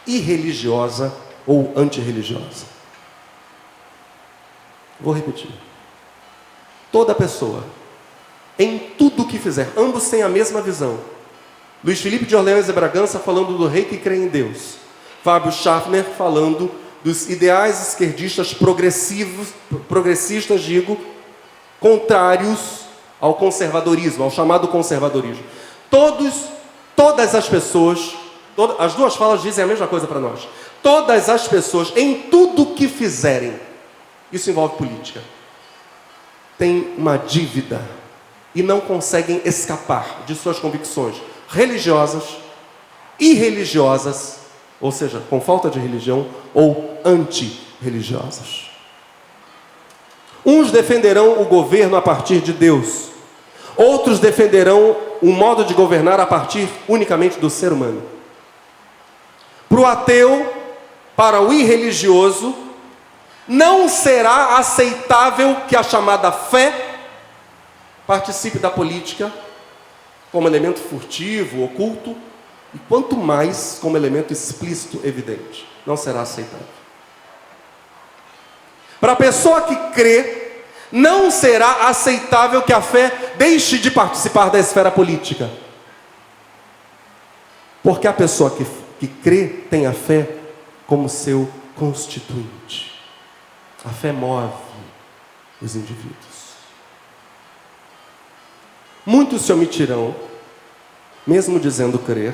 irreligiosa 0.06 1.14
ou 1.46 1.70
antirreligiosa. 1.76 2.64
Vou 4.98 5.12
repetir. 5.12 5.50
Toda 6.90 7.14
pessoa, 7.14 7.62
em 8.58 8.78
tudo 8.78 9.24
o 9.24 9.28
que 9.28 9.38
fizer, 9.38 9.70
ambos 9.76 10.08
têm 10.08 10.22
a 10.22 10.28
mesma 10.30 10.62
visão. 10.62 10.98
Luiz 11.82 11.98
Felipe 12.00 12.26
de 12.26 12.36
Orleans 12.36 12.68
e 12.68 12.72
Bragança 12.72 13.18
falando 13.18 13.56
do 13.56 13.66
rei 13.66 13.86
que 13.86 13.96
crê 13.96 14.16
em 14.16 14.28
Deus. 14.28 14.74
Fábio 15.24 15.50
Schaffner 15.50 16.04
falando 16.04 16.70
dos 17.02 17.30
ideais 17.30 17.88
esquerdistas 17.88 18.52
progressivos, 18.52 19.48
progressistas, 19.88 20.60
digo, 20.60 21.00
contrários 21.78 22.80
ao 23.18 23.34
conservadorismo, 23.34 24.24
ao 24.24 24.30
chamado 24.30 24.68
conservadorismo. 24.68 25.42
Todos, 25.90 26.34
todas 26.94 27.34
as 27.34 27.48
pessoas, 27.48 28.14
todas, 28.54 28.78
as 28.78 28.94
duas 28.94 29.16
falas 29.16 29.40
dizem 29.40 29.64
a 29.64 29.66
mesma 29.66 29.86
coisa 29.86 30.06
para 30.06 30.20
nós. 30.20 30.46
Todas 30.82 31.30
as 31.30 31.48
pessoas, 31.48 31.92
em 31.96 32.22
tudo 32.30 32.74
que 32.74 32.88
fizerem, 32.88 33.58
isso 34.30 34.50
envolve 34.50 34.76
política, 34.76 35.22
têm 36.58 36.94
uma 36.98 37.16
dívida 37.16 37.80
e 38.54 38.62
não 38.62 38.80
conseguem 38.80 39.40
escapar 39.46 40.24
de 40.26 40.34
suas 40.34 40.58
convicções 40.58 41.29
religiosas, 41.50 42.24
irreligiosas, 43.18 44.40
ou 44.80 44.90
seja, 44.90 45.22
com 45.28 45.40
falta 45.40 45.68
de 45.68 45.78
religião, 45.78 46.26
ou 46.54 46.98
antirreligiosas. 47.04 48.70
Uns 50.44 50.70
defenderão 50.70 51.42
o 51.42 51.44
governo 51.44 51.96
a 51.96 52.02
partir 52.02 52.40
de 52.40 52.52
Deus, 52.52 53.10
outros 53.76 54.18
defenderão 54.18 54.96
um 55.22 55.32
modo 55.32 55.64
de 55.64 55.74
governar 55.74 56.18
a 56.18 56.26
partir 56.26 56.68
unicamente 56.88 57.38
do 57.38 57.50
ser 57.50 57.72
humano. 57.72 58.02
Para 59.68 59.80
o 59.80 59.86
ateu, 59.86 60.54
para 61.14 61.40
o 61.42 61.52
irreligioso, 61.52 62.54
não 63.46 63.88
será 63.88 64.56
aceitável 64.56 65.56
que 65.68 65.76
a 65.76 65.82
chamada 65.82 66.32
fé 66.32 66.98
participe 68.06 68.58
da 68.58 68.70
política 68.70 69.30
como 70.32 70.48
elemento 70.48 70.80
furtivo, 70.80 71.64
oculto, 71.64 72.16
e 72.74 72.78
quanto 72.88 73.16
mais 73.16 73.78
como 73.80 73.96
elemento 73.96 74.32
explícito, 74.32 75.00
evidente. 75.04 75.66
Não 75.86 75.96
será 75.96 76.22
aceitável. 76.22 76.66
Para 79.00 79.12
a 79.12 79.16
pessoa 79.16 79.62
que 79.62 79.74
crê, 79.92 80.52
não 80.92 81.30
será 81.30 81.88
aceitável 81.88 82.62
que 82.62 82.72
a 82.72 82.82
fé 82.82 83.34
deixe 83.36 83.78
de 83.78 83.90
participar 83.90 84.50
da 84.50 84.58
esfera 84.58 84.90
política. 84.90 85.50
Porque 87.82 88.06
a 88.06 88.12
pessoa 88.12 88.50
que, 88.50 88.66
que 88.98 89.06
crê 89.06 89.48
tem 89.70 89.86
a 89.86 89.92
fé 89.92 90.28
como 90.86 91.08
seu 91.08 91.48
constituinte. 91.76 93.00
A 93.84 93.88
fé 93.88 94.12
move 94.12 94.52
os 95.62 95.74
indivíduos. 95.74 96.29
Muitos 99.10 99.42
se 99.42 99.52
omitirão, 99.52 100.14
mesmo 101.26 101.58
dizendo 101.58 101.98
crer, 101.98 102.32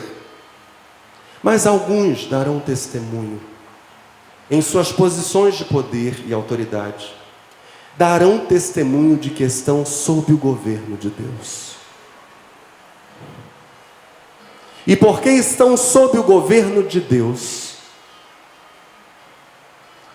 Mas 1.42 1.66
alguns 1.66 2.26
darão 2.26 2.60
testemunho 2.60 3.40
em 4.50 4.60
suas 4.60 4.92
posições 4.92 5.54
de 5.54 5.64
poder 5.64 6.22
e 6.26 6.34
autoridade, 6.34 7.14
darão 7.96 8.40
testemunho 8.40 9.16
de 9.16 9.30
que 9.30 9.42
estão 9.42 9.86
sob 9.86 10.34
o 10.34 10.36
governo 10.36 10.98
de 10.98 11.08
Deus. 11.08 11.76
E 14.86 14.94
porque 14.96 15.30
estão 15.30 15.78
sob 15.78 16.18
o 16.18 16.24
governo 16.24 16.82
de 16.82 17.00
Deus, 17.00 17.76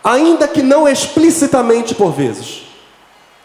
ainda 0.04 0.47
que 0.47 0.62
não 0.62 0.88
explicitamente 0.88 1.95
por 1.95 2.12
vezes, 2.12 2.67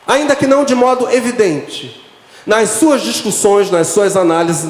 ainda 0.07 0.37
que 0.37 0.47
não 0.47 0.67
de 0.67 0.75
modo 0.75 1.09
evidente, 1.09 2.06
nas 2.47 2.71
suas 2.71 3.03
discussões, 3.03 3.71
nas 3.71 3.89
suas 3.89 4.17
análises 4.17 4.65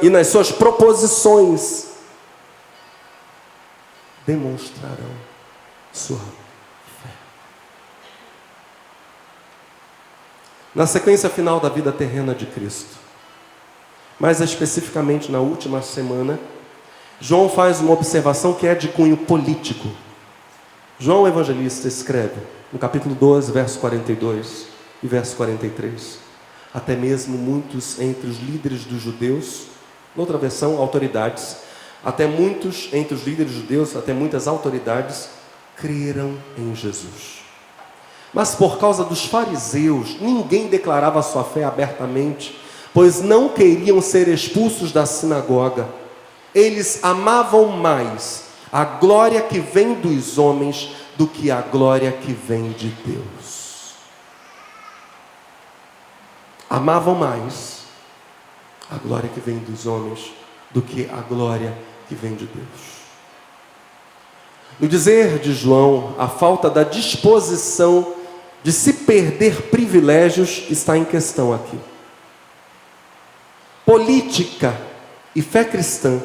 e 0.00 0.08
nas 0.08 0.28
suas 0.28 0.50
proposições, 0.50 1.88
demonstrarão 4.26 5.10
sua 5.92 6.18
fé. 7.02 7.10
Na 10.74 10.86
sequência 10.86 11.28
final 11.28 11.60
da 11.60 11.68
vida 11.68 11.92
terrena 11.92 12.34
de 12.34 12.46
Cristo, 12.46 12.96
mais 14.18 14.40
especificamente 14.40 15.30
na 15.30 15.38
última 15.38 15.82
semana, 15.82 16.38
João 17.20 17.48
faz 17.48 17.80
uma 17.80 17.92
observação 17.92 18.54
que 18.54 18.66
é 18.66 18.74
de 18.74 18.88
cunho 18.88 19.16
político. 19.16 19.88
João 20.98 21.26
Evangelista 21.26 21.88
escreve, 21.88 22.40
no 22.72 22.78
capítulo 22.78 23.14
12, 23.14 23.52
verso 23.52 23.78
42 23.80 24.66
e 25.02 25.06
verso 25.06 25.36
43, 25.36 26.27
até 26.72 26.94
mesmo 26.94 27.36
muitos 27.36 28.00
entre 28.00 28.28
os 28.28 28.38
líderes 28.38 28.84
dos 28.84 29.02
judeus, 29.02 29.66
noutra 30.14 30.36
versão, 30.36 30.78
autoridades, 30.78 31.58
até 32.04 32.26
muitos 32.26 32.88
entre 32.92 33.14
os 33.14 33.24
líderes 33.24 33.52
judeus, 33.52 33.96
até 33.96 34.12
muitas 34.12 34.46
autoridades, 34.46 35.28
creram 35.76 36.34
em 36.56 36.74
Jesus. 36.74 37.38
Mas 38.32 38.54
por 38.54 38.78
causa 38.78 39.04
dos 39.04 39.24
fariseus, 39.24 40.20
ninguém 40.20 40.66
declarava 40.66 41.22
sua 41.22 41.44
fé 41.44 41.64
abertamente, 41.64 42.58
pois 42.92 43.20
não 43.20 43.48
queriam 43.48 44.00
ser 44.00 44.28
expulsos 44.28 44.92
da 44.92 45.06
sinagoga. 45.06 45.88
Eles 46.54 47.00
amavam 47.02 47.68
mais 47.68 48.44
a 48.72 48.84
glória 48.84 49.40
que 49.42 49.60
vem 49.60 49.94
dos 49.94 50.38
homens 50.38 50.90
do 51.16 51.26
que 51.26 51.50
a 51.50 51.60
glória 51.60 52.12
que 52.12 52.32
vem 52.32 52.70
de 52.72 52.88
Deus. 53.04 53.37
Amavam 56.68 57.14
mais 57.14 57.78
a 58.90 58.96
glória 58.96 59.28
que 59.28 59.40
vem 59.40 59.58
dos 59.58 59.86
homens 59.86 60.32
do 60.70 60.82
que 60.82 61.08
a 61.10 61.20
glória 61.20 61.76
que 62.08 62.14
vem 62.14 62.34
de 62.34 62.46
Deus. 62.46 62.98
No 64.78 64.86
dizer 64.86 65.38
de 65.38 65.52
João, 65.52 66.14
a 66.18 66.28
falta 66.28 66.70
da 66.70 66.84
disposição 66.84 68.14
de 68.62 68.72
se 68.72 68.92
perder 68.92 69.62
privilégios 69.70 70.64
está 70.70 70.96
em 70.96 71.04
questão 71.04 71.52
aqui. 71.52 71.78
Política 73.84 74.78
e 75.34 75.42
fé 75.42 75.64
cristã 75.64 76.20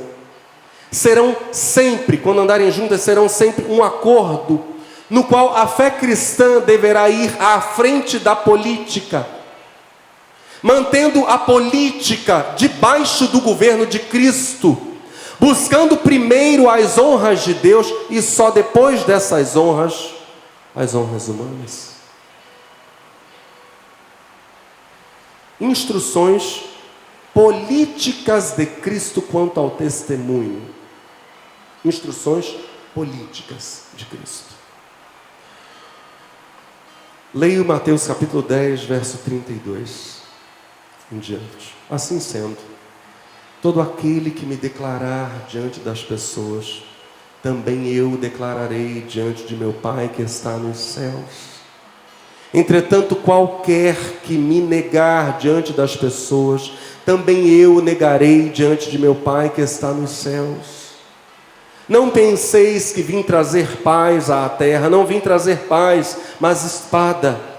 serão 0.92 1.36
sempre, 1.52 2.18
quando 2.18 2.42
andarem 2.42 2.72
juntas, 2.72 3.02
serão 3.02 3.28
sempre 3.28 3.66
um 3.66 3.84
acordo 3.84 4.64
no 5.10 5.24
qual 5.24 5.56
a 5.56 5.68
fé 5.68 5.90
cristã 5.90 6.60
deverá 6.60 7.10
ir 7.10 7.36
à 7.40 7.60
frente 7.62 8.20
da 8.20 8.36
política, 8.36 9.26
mantendo 10.64 11.28
a 11.28 11.38
política 11.38 12.56
debaixo 12.56 13.28
do 13.28 13.42
governo 13.42 13.86
de 13.86 14.00
Cristo, 14.00 14.78
buscando 15.38 15.98
primeiro 15.98 16.70
as 16.70 16.98
honras 16.98 17.44
de 17.44 17.54
Deus 17.54 17.94
e 18.10 18.22
só 18.22 18.50
depois 18.50 19.04
dessas 19.04 19.58
honras, 19.58 20.12
as 20.74 20.96
honras 20.96 21.28
humanas. 21.28 21.92
Instruções 25.60 26.62
políticas 27.34 28.54
de 28.54 28.66
Cristo 28.66 29.22
quanto 29.22 29.60
ao 29.60 29.72
testemunho 29.72 30.74
instruções 31.84 32.56
políticas 32.96 33.88
de 33.96 34.06
Cristo. 34.06 34.54
Leio 37.34 37.66
Mateus 37.66 38.08
capítulo 38.08 38.42
10, 38.42 38.84
verso 38.84 39.18
32 39.18 40.23
em 41.14 41.20
diante. 41.20 41.76
Assim 41.90 42.20
sendo, 42.20 42.58
todo 43.62 43.80
aquele 43.80 44.32
que 44.32 44.46
me 44.46 44.56
declarar 44.56 45.46
diante 45.50 45.80
das 45.80 46.02
pessoas, 46.02 46.84
também 47.42 47.88
eu 47.90 48.18
declararei 48.18 49.02
diante 49.02 49.46
de 49.46 49.56
meu 49.56 49.74
Pai 49.74 50.10
que 50.14 50.22
está 50.22 50.58
nos 50.58 50.78
céus. 50.78 51.54
Entretanto, 52.54 53.16
qualquer 53.16 53.96
que 54.24 54.38
me 54.38 54.62
negar 54.62 55.38
diante 55.40 55.74
das 55.74 55.96
pessoas, 55.96 56.72
também 57.06 57.50
eu 57.50 57.82
negarei 57.82 58.50
diante 58.50 58.90
de 58.90 58.98
meu 58.98 59.16
Pai 59.16 59.50
que 59.50 59.62
está 59.62 59.92
nos 59.92 60.12
céus. 60.12 60.84
Não 61.90 62.10
penseis 62.10 62.92
que 62.94 63.02
vim 63.02 63.22
trazer 63.22 63.82
paz 63.82 64.30
à 64.30 64.48
terra, 64.48 64.90
não 64.90 65.06
vim 65.06 65.20
trazer 65.20 65.68
paz, 65.68 66.18
mas 66.40 66.64
espada. 66.64 67.53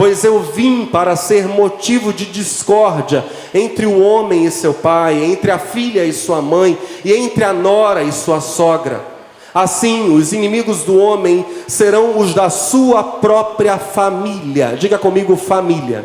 Pois 0.00 0.24
eu 0.24 0.40
vim 0.40 0.86
para 0.86 1.14
ser 1.14 1.46
motivo 1.46 2.10
de 2.10 2.24
discórdia 2.24 3.22
entre 3.52 3.84
o 3.84 4.00
homem 4.00 4.46
e 4.46 4.50
seu 4.50 4.72
pai, 4.72 5.22
entre 5.22 5.50
a 5.50 5.58
filha 5.58 6.06
e 6.06 6.12
sua 6.14 6.40
mãe, 6.40 6.78
e 7.04 7.12
entre 7.12 7.44
a 7.44 7.52
nora 7.52 8.02
e 8.02 8.10
sua 8.10 8.40
sogra. 8.40 9.04
Assim, 9.52 10.10
os 10.16 10.32
inimigos 10.32 10.84
do 10.84 10.96
homem 10.96 11.44
serão 11.68 12.18
os 12.18 12.32
da 12.32 12.48
sua 12.48 13.02
própria 13.04 13.76
família. 13.76 14.74
Diga 14.74 14.96
comigo, 14.96 15.36
família. 15.36 16.02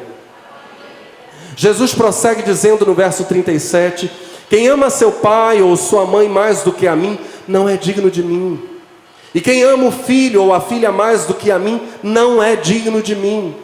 Jesus 1.56 1.94
prossegue 1.94 2.44
dizendo 2.44 2.86
no 2.86 2.94
verso 2.94 3.24
37: 3.24 4.12
Quem 4.50 4.68
ama 4.68 4.90
seu 4.90 5.14
pai 5.14 5.62
ou 5.62 5.74
sua 5.78 6.06
mãe 6.06 6.28
mais 6.28 6.64
do 6.64 6.74
que 6.74 6.86
a 6.86 6.98
mim, 6.98 7.18
não 7.48 7.70
é 7.70 7.78
digno 7.78 8.12
de 8.12 8.22
mim. 8.22 8.62
E 9.34 9.40
quem 9.40 9.64
ama 9.64 9.86
o 9.88 9.92
filho 9.94 10.44
ou 10.44 10.54
a 10.54 10.60
filha 10.60 10.92
mais 10.92 11.24
do 11.24 11.34
que 11.34 11.50
a 11.50 11.58
mim, 11.58 11.80
não 12.04 12.44
é 12.44 12.58
digno 12.58 13.02
de 13.02 13.16
mim. 13.16 13.64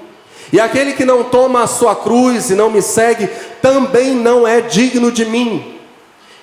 E 0.51 0.59
aquele 0.59 0.93
que 0.93 1.05
não 1.05 1.23
toma 1.23 1.63
a 1.63 1.67
sua 1.67 1.95
cruz 1.95 2.49
e 2.49 2.55
não 2.55 2.69
me 2.69 2.81
segue, 2.81 3.27
também 3.61 4.13
não 4.13 4.47
é 4.47 4.61
digno 4.61 5.11
de 5.11 5.25
mim. 5.25 5.79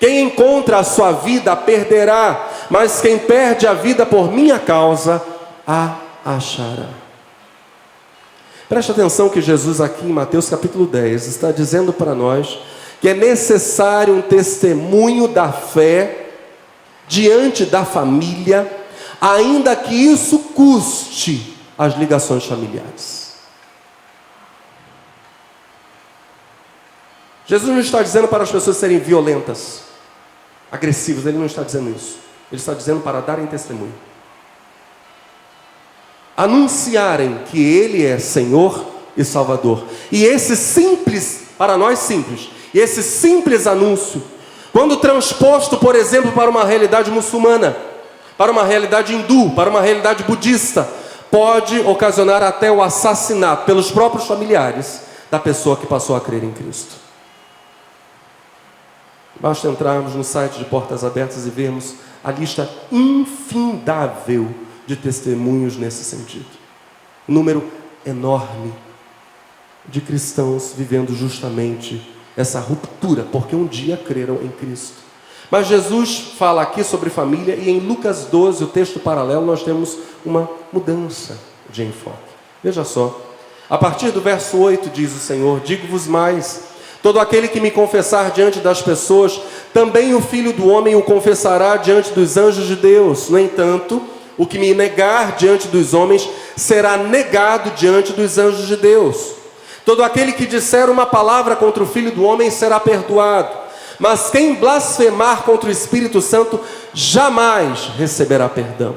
Quem 0.01 0.23
encontra 0.23 0.79
a 0.79 0.85
sua 0.85 1.12
vida 1.12 1.55
perderá, 1.57 2.49
mas 2.71 3.01
quem 3.01 3.18
perde 3.18 3.66
a 3.66 3.75
vida 3.75 4.07
por 4.07 4.33
minha 4.33 4.59
causa, 4.59 5.23
a 5.66 5.97
achará. 6.25 6.88
Preste 8.68 8.92
atenção 8.92 9.29
que 9.29 9.40
Jesus, 9.40 9.81
aqui 9.81 10.07
em 10.07 10.12
Mateus 10.12 10.49
capítulo 10.49 10.87
10, 10.87 11.27
está 11.27 11.51
dizendo 11.51 11.92
para 11.92 12.14
nós 12.14 12.59
que 13.01 13.09
é 13.09 13.14
necessário 13.14 14.14
um 14.14 14.23
testemunho 14.23 15.29
da 15.29 15.53
fé 15.53 16.27
diante 17.07 17.64
da 17.64 17.85
família, 17.85 18.71
ainda 19.21 19.75
que 19.75 19.94
isso 19.94 20.38
custe 20.55 21.57
as 21.77 21.97
ligações 21.97 22.44
familiares. 22.44 23.28
Jesus 27.49 27.73
não 27.73 27.81
está 27.81 28.01
dizendo 28.03 28.29
para 28.29 28.45
as 28.45 28.53
pessoas 28.53 28.77
serem 28.77 29.01
violentas, 29.01 29.81
agressivas, 30.71 31.27
ele 31.27 31.39
não 31.39 31.47
está 31.47 31.65
dizendo 31.65 31.91
isso. 31.91 32.19
Ele 32.53 32.61
está 32.61 32.75
dizendo 32.75 33.01
para 33.01 33.21
darem 33.21 33.47
testemunho. 33.47 33.93
Anunciarem 36.37 37.41
que 37.51 37.61
Ele 37.61 38.07
é 38.07 38.19
Senhor 38.19 38.87
e 39.17 39.25
Salvador. 39.25 39.85
E 40.13 40.25
esse 40.25 40.57
simples, 40.57 41.43
para 41.59 41.77
nós 41.77 41.99
simples, 41.99 42.49
e 42.73 42.79
esse 42.79 43.03
simples 43.03 43.67
anúncio 43.67 44.23
quando 44.73 44.99
transposto, 44.99 45.77
por 45.79 45.97
exemplo, 45.97 46.31
para 46.33 46.49
uma 46.49 46.65
realidade 46.65 47.11
muçulmana, 47.11 47.77
para 48.37 48.53
uma 48.53 48.65
realidade 48.65 49.15
hindu, 49.15 49.51
para 49.51 49.71
uma 49.71 49.81
realidade 49.81 50.23
budista, 50.23 50.89
pode 51.31 51.81
ocasionar 51.81 52.43
até 52.43 52.71
o 52.71 52.83
assassinato 52.83 53.65
pelos 53.65 53.91
próprios 53.91 54.27
familiares 54.27 55.01
da 55.31 55.39
pessoa 55.39 55.77
que 55.77 55.87
passou 55.87 56.15
a 56.15 56.21
crer 56.21 56.45
em 56.45 56.53
Cristo. 56.53 57.08
Basta 59.40 59.68
entrarmos 59.68 60.15
no 60.15 60.25
site 60.25 60.58
de 60.58 60.65
Portas 60.65 61.04
Abertas 61.04 61.46
e 61.46 61.50
vermos 61.50 61.94
a 62.25 62.31
lista 62.31 62.69
infindável 62.90 64.48
de 64.87 64.96
testemunhos 64.96 65.77
nesse 65.77 66.04
sentido. 66.04 66.46
Um 67.29 67.35
número 67.35 67.65
enorme 68.04 68.73
de 69.87 70.00
cristãos 70.00 70.73
vivendo 70.77 71.15
justamente 71.15 72.15
essa 72.37 72.60
ruptura, 72.60 73.25
porque 73.31 73.54
um 73.54 73.67
dia 73.67 73.96
creram 73.96 74.37
em 74.42 74.48
Cristo. 74.48 74.96
Mas 75.50 75.67
Jesus 75.67 76.33
fala 76.37 76.63
aqui 76.63 76.85
sobre 76.85 77.08
família 77.08 77.54
e 77.54 77.71
em 77.71 77.81
Lucas 77.81 78.27
12, 78.31 78.65
o 78.65 78.69
texto 78.69 79.00
paralelo, 79.00 79.46
nós 79.46 79.63
temos 79.63 79.96
uma 80.25 80.48
mudança 80.73 81.38
de 81.71 81.83
enfoque. 81.85 82.17
Veja 82.63 82.85
só, 82.85 83.19
a 83.69 83.79
partir 83.79 84.10
do 84.10 84.21
verso 84.21 84.58
8 84.58 84.90
diz 84.90 85.15
o 85.15 85.19
Senhor: 85.19 85.60
Digo-vos 85.60 86.06
mais, 86.06 86.67
todo 87.03 87.21
aquele 87.21 87.49
que 87.49 87.61
me 87.61 87.71
confessar 87.71 88.31
diante 88.31 88.59
das 88.59 88.83
pessoas, 88.83 89.40
também 89.73 90.15
o 90.15 90.21
filho 90.21 90.53
do 90.53 90.69
homem 90.69 90.96
o 90.96 91.03
confessará 91.03 91.77
diante 91.77 92.11
dos 92.13 92.37
anjos 92.37 92.67
de 92.67 92.77
Deus. 92.77 93.29
No 93.29 93.38
entanto, 93.38 94.03
o 94.37 94.46
que 94.46 94.59
me 94.59 94.73
negar 94.75 95.37
diante 95.37 95.69
dos 95.69 95.94
homens 95.94 96.29
será 96.57 96.96
negado 96.96 97.71
diante 97.71 98.13
dos 98.13 98.38
anjos 98.38 98.67
de 98.67 98.77
Deus. 98.77 99.33
Todo 99.85 100.05
aquele 100.05 100.33
que 100.33 100.46
disser 100.46 100.90
uma 100.90 101.07
palavra 101.07 101.57
contra 101.57 101.83
o 101.83 101.87
filho 101.87 102.11
do 102.11 102.23
homem 102.23 102.51
será 102.51 102.79
perdoado, 102.79 103.57
mas 103.99 104.31
quem 104.31 104.55
blasfemar 104.55 105.42
contra 105.42 105.69
o 105.69 105.73
Espírito 105.73 106.21
Santo 106.21 106.61
jamais 106.92 107.90
receberá 107.96 108.49
perdão. 108.49 108.96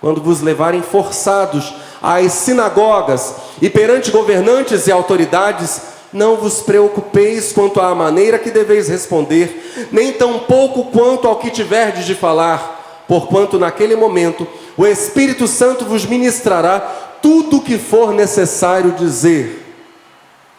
Quando 0.00 0.22
vos 0.22 0.40
levarem 0.40 0.82
forçados 0.82 1.74
às 2.02 2.32
sinagogas 2.32 3.34
e 3.60 3.68
perante 3.68 4.10
governantes 4.10 4.86
e 4.86 4.92
autoridades, 4.92 5.80
não 6.14 6.36
vos 6.36 6.62
preocupeis 6.62 7.52
quanto 7.52 7.80
à 7.80 7.92
maneira 7.92 8.38
que 8.38 8.52
deveis 8.52 8.86
responder, 8.86 9.88
nem 9.90 10.12
tampouco 10.12 10.84
quanto 10.92 11.26
ao 11.26 11.36
que 11.36 11.50
tiverdes 11.50 12.06
de 12.06 12.14
falar, 12.14 13.04
porquanto 13.08 13.58
naquele 13.58 13.96
momento 13.96 14.46
o 14.76 14.86
Espírito 14.86 15.48
Santo 15.48 15.84
vos 15.84 16.06
ministrará 16.06 16.78
tudo 17.20 17.56
o 17.56 17.62
que 17.62 17.76
for 17.76 18.12
necessário 18.12 18.92
dizer. 18.92 19.60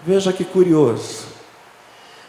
Veja 0.06 0.34
que 0.34 0.44
curioso. 0.44 1.24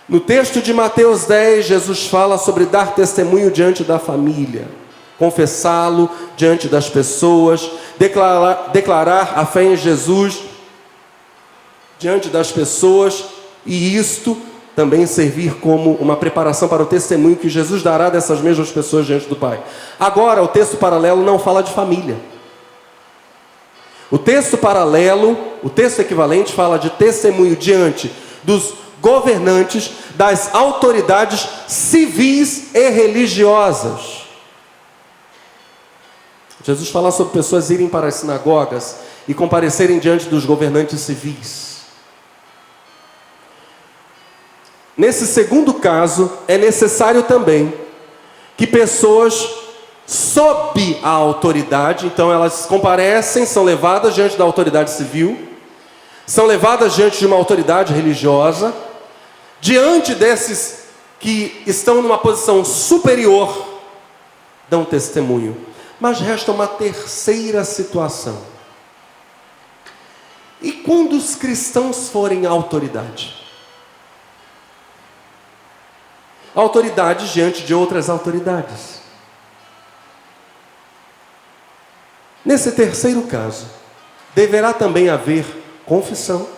No 0.08 0.20
texto 0.20 0.62
de 0.62 0.72
Mateus 0.72 1.24
10, 1.24 1.66
Jesus 1.66 2.06
fala 2.06 2.38
sobre 2.38 2.64
dar 2.64 2.94
testemunho 2.94 3.50
diante 3.50 3.82
da 3.82 3.98
família, 3.98 4.68
confessá-lo 5.18 6.08
diante 6.36 6.68
das 6.68 6.88
pessoas, 6.88 7.68
declarar, 7.98 8.70
declarar 8.72 9.32
a 9.34 9.44
fé 9.44 9.64
em 9.64 9.76
Jesus 9.76 10.55
diante 11.98 12.28
das 12.28 12.52
pessoas, 12.52 13.24
e 13.64 13.96
isto 13.96 14.36
também 14.74 15.06
servir 15.06 15.54
como 15.54 15.94
uma 15.94 16.16
preparação 16.16 16.68
para 16.68 16.82
o 16.82 16.86
testemunho 16.86 17.36
que 17.36 17.48
Jesus 17.48 17.82
dará 17.82 18.10
dessas 18.10 18.40
mesmas 18.40 18.70
pessoas 18.70 19.06
diante 19.06 19.26
do 19.26 19.34
Pai. 19.34 19.58
Agora, 19.98 20.42
o 20.42 20.48
texto 20.48 20.76
paralelo 20.76 21.24
não 21.24 21.38
fala 21.38 21.62
de 21.62 21.72
família. 21.72 22.16
O 24.10 24.18
texto 24.18 24.58
paralelo, 24.58 25.36
o 25.62 25.70
texto 25.70 26.00
equivalente, 26.00 26.52
fala 26.52 26.78
de 26.78 26.90
testemunho 26.90 27.56
diante 27.56 28.12
dos 28.44 28.74
governantes, 29.00 29.90
das 30.14 30.54
autoridades 30.54 31.48
civis 31.66 32.74
e 32.74 32.90
religiosas. 32.90 34.26
Jesus 36.62 36.90
fala 36.90 37.10
sobre 37.10 37.32
pessoas 37.32 37.70
irem 37.70 37.88
para 37.88 38.08
as 38.08 38.16
sinagogas 38.16 38.96
e 39.26 39.34
comparecerem 39.34 39.98
diante 39.98 40.28
dos 40.28 40.44
governantes 40.44 41.00
civis. 41.00 41.75
Nesse 44.96 45.26
segundo 45.26 45.74
caso, 45.74 46.32
é 46.48 46.56
necessário 46.56 47.22
também 47.24 47.74
que 48.56 48.66
pessoas 48.66 49.46
sob 50.06 50.98
a 51.02 51.10
autoridade, 51.10 52.06
então 52.06 52.32
elas 52.32 52.64
comparecem, 52.64 53.44
são 53.44 53.64
levadas 53.64 54.14
diante 54.14 54.36
da 54.36 54.44
autoridade 54.44 54.90
civil, 54.90 55.36
são 56.24 56.46
levadas 56.46 56.94
diante 56.94 57.18
de 57.18 57.26
uma 57.26 57.36
autoridade 57.36 57.92
religiosa, 57.92 58.74
diante 59.60 60.14
desses 60.14 60.86
que 61.20 61.62
estão 61.66 62.00
numa 62.00 62.18
posição 62.18 62.64
superior, 62.64 63.80
dão 64.68 64.84
testemunho. 64.84 65.56
Mas 66.00 66.20
resta 66.20 66.52
uma 66.52 66.66
terceira 66.66 67.64
situação. 67.64 68.38
E 70.60 70.72
quando 70.72 71.14
os 71.16 71.34
cristãos 71.34 72.08
forem 72.08 72.46
autoridade? 72.46 73.45
Autoridade 76.56 77.32
diante 77.32 77.64
de 77.64 77.74
outras 77.74 78.08
autoridades. 78.08 79.02
Nesse 82.44 82.72
terceiro 82.72 83.22
caso, 83.22 83.66
deverá 84.34 84.72
também 84.72 85.10
haver 85.10 85.44
confissão. 85.84 86.48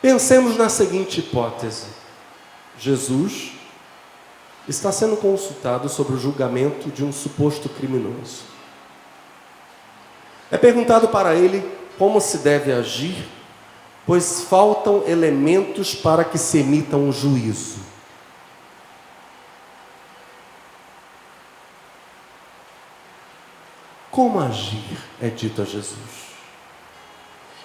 Pensemos 0.00 0.56
na 0.56 0.68
seguinte 0.68 1.20
hipótese: 1.20 1.86
Jesus 2.78 3.52
está 4.68 4.90
sendo 4.90 5.16
consultado 5.16 5.88
sobre 5.88 6.14
o 6.14 6.18
julgamento 6.18 6.88
de 6.90 7.04
um 7.04 7.12
suposto 7.12 7.68
criminoso. 7.68 8.44
É 10.50 10.56
perguntado 10.56 11.08
para 11.08 11.34
ele 11.34 11.68
como 11.98 12.20
se 12.20 12.38
deve 12.38 12.72
agir 12.72 13.35
pois 14.06 14.42
faltam 14.42 15.02
elementos 15.06 15.94
para 15.94 16.24
que 16.24 16.38
se 16.38 16.58
emita 16.58 16.96
um 16.96 17.12
juízo. 17.12 17.80
Como 24.10 24.40
agir? 24.40 24.96
É 25.20 25.28
dito 25.28 25.60
a 25.60 25.64
Jesus. 25.64 26.26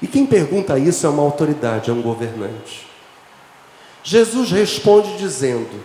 E 0.02 0.08
quem 0.08 0.26
pergunta 0.26 0.80
isso 0.80 1.06
é 1.06 1.10
uma 1.10 1.22
autoridade, 1.22 1.90
é 1.92 1.94
um 1.94 2.02
governante. 2.02 2.88
Jesus 4.04 4.52
responde 4.52 5.16
dizendo: 5.18 5.82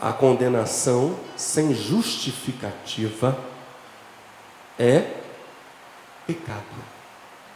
a 0.00 0.12
condenação 0.12 1.16
sem 1.36 1.72
justificativa 1.72 3.38
é 4.78 5.12
pecado. 6.26 6.64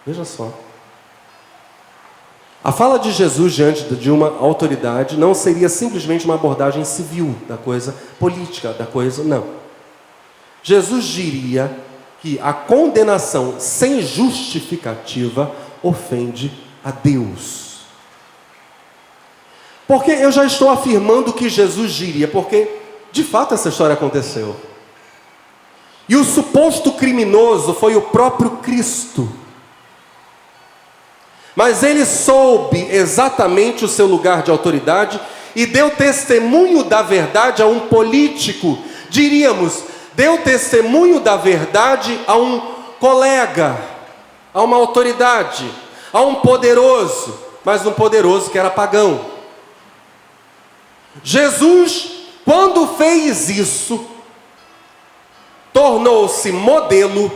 Veja 0.07 0.25
só. 0.25 0.70
A 2.63 2.73
fala 2.73 2.99
de 2.99 3.11
Jesus 3.11 3.55
diante 3.55 3.85
de 3.95 4.11
uma 4.11 4.37
autoridade 4.39 5.17
não 5.17 5.35
seria 5.35 5.69
simplesmente 5.69 6.27
uma 6.27 6.35
abordagem 6.35 6.85
civil 6.85 7.35
da 7.49 7.57
coisa, 7.57 7.95
política 8.19 8.73
da 8.73 8.85
coisa, 8.85 9.25
não. 9.25 9.45
Jesus 10.63 11.05
diria 11.05 11.75
que 12.21 12.39
a 12.43 12.53
condenação 12.53 13.55
sem 13.59 14.03
justificativa 14.03 15.51
ofende 15.83 16.53
a 16.85 16.91
Deus. 16.91 17.81
Porque 19.89 20.11
eu 20.11 20.31
já 20.31 20.45
estou 20.45 20.69
afirmando 20.69 21.33
que 21.33 21.49
Jesus 21.49 21.93
diria, 21.93 22.29
porque 22.29 22.71
de 23.11 23.25
fato 23.25 23.55
essa 23.55 23.71
história 23.71 23.95
aconteceu. 23.95 24.55
E 26.07 26.15
o 26.15 26.25
suposto 26.25 26.93
criminoso 26.93 27.73
foi 27.73 27.97
o 27.97 28.03
próprio 28.03 28.51
Cristo. 28.59 29.40
Mas 31.55 31.83
ele 31.83 32.05
soube 32.05 32.89
exatamente 32.91 33.85
o 33.85 33.89
seu 33.89 34.07
lugar 34.07 34.43
de 34.43 34.51
autoridade 34.51 35.21
e 35.55 35.67
deu 35.67 35.91
testemunho 35.91 36.85
da 36.85 37.03
verdade 37.03 37.63
a 37.63 37.67
um 37.67 37.81
político. 37.81 38.79
Diríamos, 39.09 39.83
deu 40.15 40.39
testemunho 40.39 41.21
da 41.21 41.37
verdade 41.37 42.19
a 42.27 42.37
um 42.37 42.61
colega, 43.01 43.77
a 44.55 44.63
uma 44.63 44.77
autoridade, 44.77 45.69
a 46.13 46.21
um 46.21 46.37
poderoso, 46.37 47.39
mas 47.65 47.85
um 47.85 47.93
poderoso 47.93 48.51
que 48.51 48.59
era 48.59 48.71
pagão. 48.71 49.21
Jesus, 51.23 52.11
quando 52.45 52.87
fez 52.97 53.49
isso, 53.49 54.05
tornou-se 55.73 56.53
modelo 56.53 57.31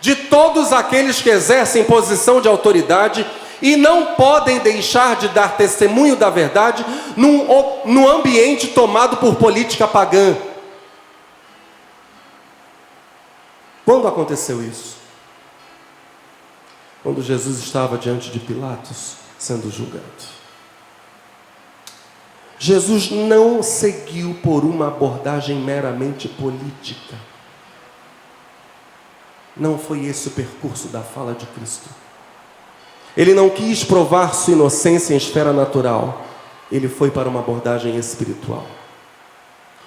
de 0.00 0.16
todos 0.16 0.72
aqueles 0.72 1.20
que 1.20 1.30
exercem 1.30 1.84
posição 1.84 2.40
de 2.40 2.48
autoridade 2.48 3.24
e 3.62 3.76
não 3.76 4.14
podem 4.16 4.58
deixar 4.58 5.16
de 5.16 5.28
dar 5.28 5.56
testemunho 5.56 6.16
da 6.16 6.28
verdade 6.28 6.84
num, 7.16 7.46
num 7.84 8.08
ambiente 8.08 8.66
tomado 8.68 9.16
por 9.18 9.36
política 9.36 9.86
pagã. 9.86 10.36
Quando 13.84 14.08
aconteceu 14.08 14.62
isso? 14.62 14.96
Quando 17.02 17.22
Jesus 17.22 17.60
estava 17.60 17.96
diante 17.96 18.30
de 18.30 18.40
Pilatos 18.40 19.14
sendo 19.38 19.70
julgado. 19.70 20.42
Jesus 22.58 23.10
não 23.10 23.60
seguiu 23.60 24.38
por 24.40 24.64
uma 24.64 24.86
abordagem 24.86 25.56
meramente 25.56 26.28
política. 26.28 27.16
Não 29.56 29.76
foi 29.76 30.06
esse 30.06 30.28
o 30.28 30.30
percurso 30.30 30.86
da 30.86 31.02
fala 31.02 31.34
de 31.34 31.44
Cristo. 31.46 31.88
Ele 33.16 33.34
não 33.34 33.50
quis 33.50 33.84
provar 33.84 34.34
sua 34.34 34.54
inocência 34.54 35.12
em 35.14 35.16
esfera 35.16 35.52
natural, 35.52 36.24
ele 36.70 36.88
foi 36.88 37.10
para 37.10 37.28
uma 37.28 37.40
abordagem 37.40 37.96
espiritual. 37.96 38.64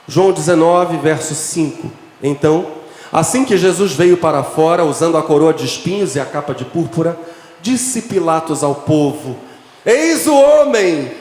João 0.07 0.31
19, 0.31 0.97
verso 0.97 1.33
5. 1.33 1.89
Então, 2.21 2.67
assim 3.11 3.43
que 3.43 3.57
Jesus 3.57 3.93
veio 3.93 4.17
para 4.17 4.43
fora, 4.43 4.85
usando 4.85 5.17
a 5.17 5.23
coroa 5.23 5.53
de 5.53 5.65
espinhos 5.65 6.15
e 6.15 6.19
a 6.19 6.25
capa 6.25 6.53
de 6.53 6.63
púrpura, 6.63 7.17
disse 7.61 8.03
Pilatos 8.03 8.63
ao 8.63 8.75
povo: 8.75 9.35
Eis 9.83 10.27
o 10.27 10.35
homem! 10.35 11.11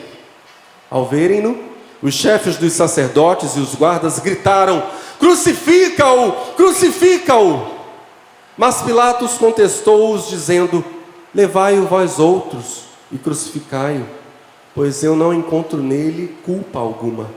Ao 0.91 1.05
verem-no, 1.05 1.57
os 2.03 2.13
chefes 2.13 2.57
dos 2.57 2.73
sacerdotes 2.73 3.55
e 3.55 3.59
os 3.59 3.73
guardas 3.73 4.19
gritaram: 4.19 4.83
Crucifica-o! 5.19 6.31
Crucifica-o! 6.55 7.73
Mas 8.55 8.83
Pilatos 8.83 9.33
contestou-os, 9.39 10.29
dizendo: 10.29 10.85
Levai-o 11.35 11.85
vós 11.85 12.17
outros 12.17 12.83
e 13.11 13.17
crucificai-o. 13.17 14.05
pois 14.73 15.03
eu 15.03 15.15
não 15.17 15.33
encontro 15.33 15.83
nele 15.83 16.35
culpa 16.45 16.79
alguma. 16.79 17.29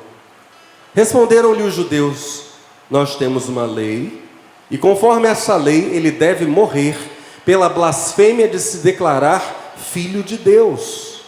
Responderam-lhe 0.94 1.64
os 1.64 1.74
judeus: 1.74 2.44
Nós 2.88 3.16
temos 3.16 3.48
uma 3.48 3.66
lei, 3.66 4.22
e 4.70 4.78
conforme 4.78 5.26
essa 5.26 5.56
lei, 5.56 5.90
ele 5.92 6.12
deve 6.12 6.46
morrer 6.46 6.96
pela 7.44 7.68
blasfêmia 7.68 8.46
de 8.46 8.60
se 8.60 8.78
declarar 8.78 9.74
filho 9.76 10.22
de 10.22 10.36
Deus. 10.36 11.22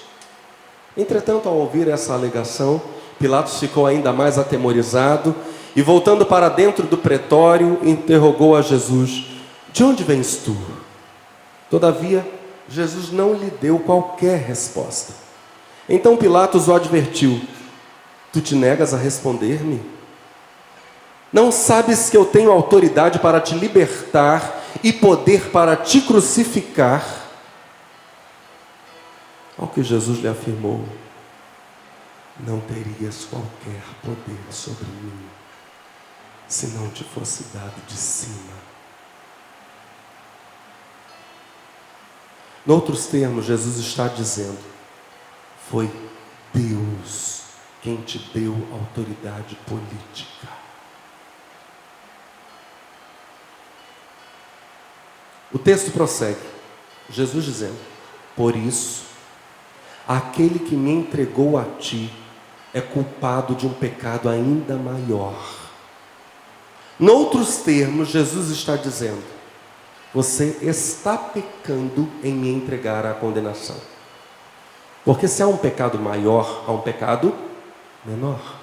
Entretanto, 0.96 1.48
ao 1.48 1.56
ouvir 1.56 1.88
essa 1.88 2.12
alegação, 2.12 2.80
Pilatos 3.18 3.58
ficou 3.58 3.84
ainda 3.84 4.12
mais 4.12 4.38
atemorizado 4.38 5.34
e, 5.74 5.82
voltando 5.82 6.24
para 6.24 6.48
dentro 6.48 6.86
do 6.86 6.96
pretório, 6.96 7.80
interrogou 7.82 8.54
a 8.54 8.62
Jesus: 8.62 9.24
De 9.72 9.82
onde 9.82 10.04
vens 10.04 10.36
tu? 10.36 10.56
Todavia, 11.68 12.26
Jesus 12.70 13.10
não 13.10 13.34
lhe 13.34 13.50
deu 13.50 13.80
qualquer 13.80 14.38
resposta. 14.38 15.12
Então 15.88 16.16
Pilatos 16.16 16.68
o 16.68 16.74
advertiu: 16.74 17.42
Tu 18.32 18.40
te 18.40 18.54
negas 18.54 18.94
a 18.94 18.96
responder-me? 18.96 19.82
Não 21.32 21.50
sabes 21.50 22.08
que 22.08 22.16
eu 22.16 22.24
tenho 22.24 22.52
autoridade 22.52 23.18
para 23.18 23.40
te 23.40 23.54
libertar 23.54 24.62
e 24.84 24.92
poder 24.92 25.50
para 25.50 25.76
te 25.76 26.00
crucificar? 26.00 27.04
Ao 29.58 29.66
que 29.66 29.82
Jesus 29.82 30.20
lhe 30.20 30.28
afirmou: 30.28 30.84
Não 32.38 32.60
terias 32.60 33.24
qualquer 33.24 33.82
poder 34.02 34.40
sobre 34.50 34.86
mim 34.86 35.28
se 36.46 36.66
não 36.68 36.88
te 36.90 37.04
fosse 37.04 37.44
dado 37.54 37.84
de 37.86 37.96
cima. 37.96 38.69
Noutros 42.66 43.06
termos, 43.06 43.46
Jesus 43.46 43.78
está 43.78 44.06
dizendo: 44.08 44.58
Foi 45.70 45.90
Deus 46.52 47.42
quem 47.82 47.96
te 47.96 48.18
deu 48.34 48.54
autoridade 48.72 49.56
política. 49.66 50.48
O 55.52 55.58
texto 55.58 55.90
prossegue, 55.90 56.38
Jesus 57.08 57.44
dizendo: 57.44 57.78
Por 58.36 58.54
isso, 58.54 59.04
aquele 60.06 60.58
que 60.58 60.76
me 60.76 60.90
entregou 60.90 61.58
a 61.58 61.64
ti 61.64 62.12
é 62.72 62.80
culpado 62.80 63.54
de 63.54 63.66
um 63.66 63.72
pecado 63.72 64.28
ainda 64.28 64.76
maior. 64.76 65.58
Noutros 66.98 67.56
termos, 67.58 68.08
Jesus 68.08 68.50
está 68.50 68.76
dizendo: 68.76 69.22
Você 70.12 70.58
está 70.62 71.16
pecando 71.16 72.08
em 72.22 72.32
me 72.32 72.50
entregar 72.50 73.06
à 73.06 73.14
condenação. 73.14 73.76
Porque 75.04 75.28
se 75.28 75.42
há 75.42 75.46
um 75.46 75.56
pecado 75.56 75.98
maior, 75.98 76.64
há 76.66 76.72
um 76.72 76.80
pecado 76.80 77.34
menor. 78.04 78.60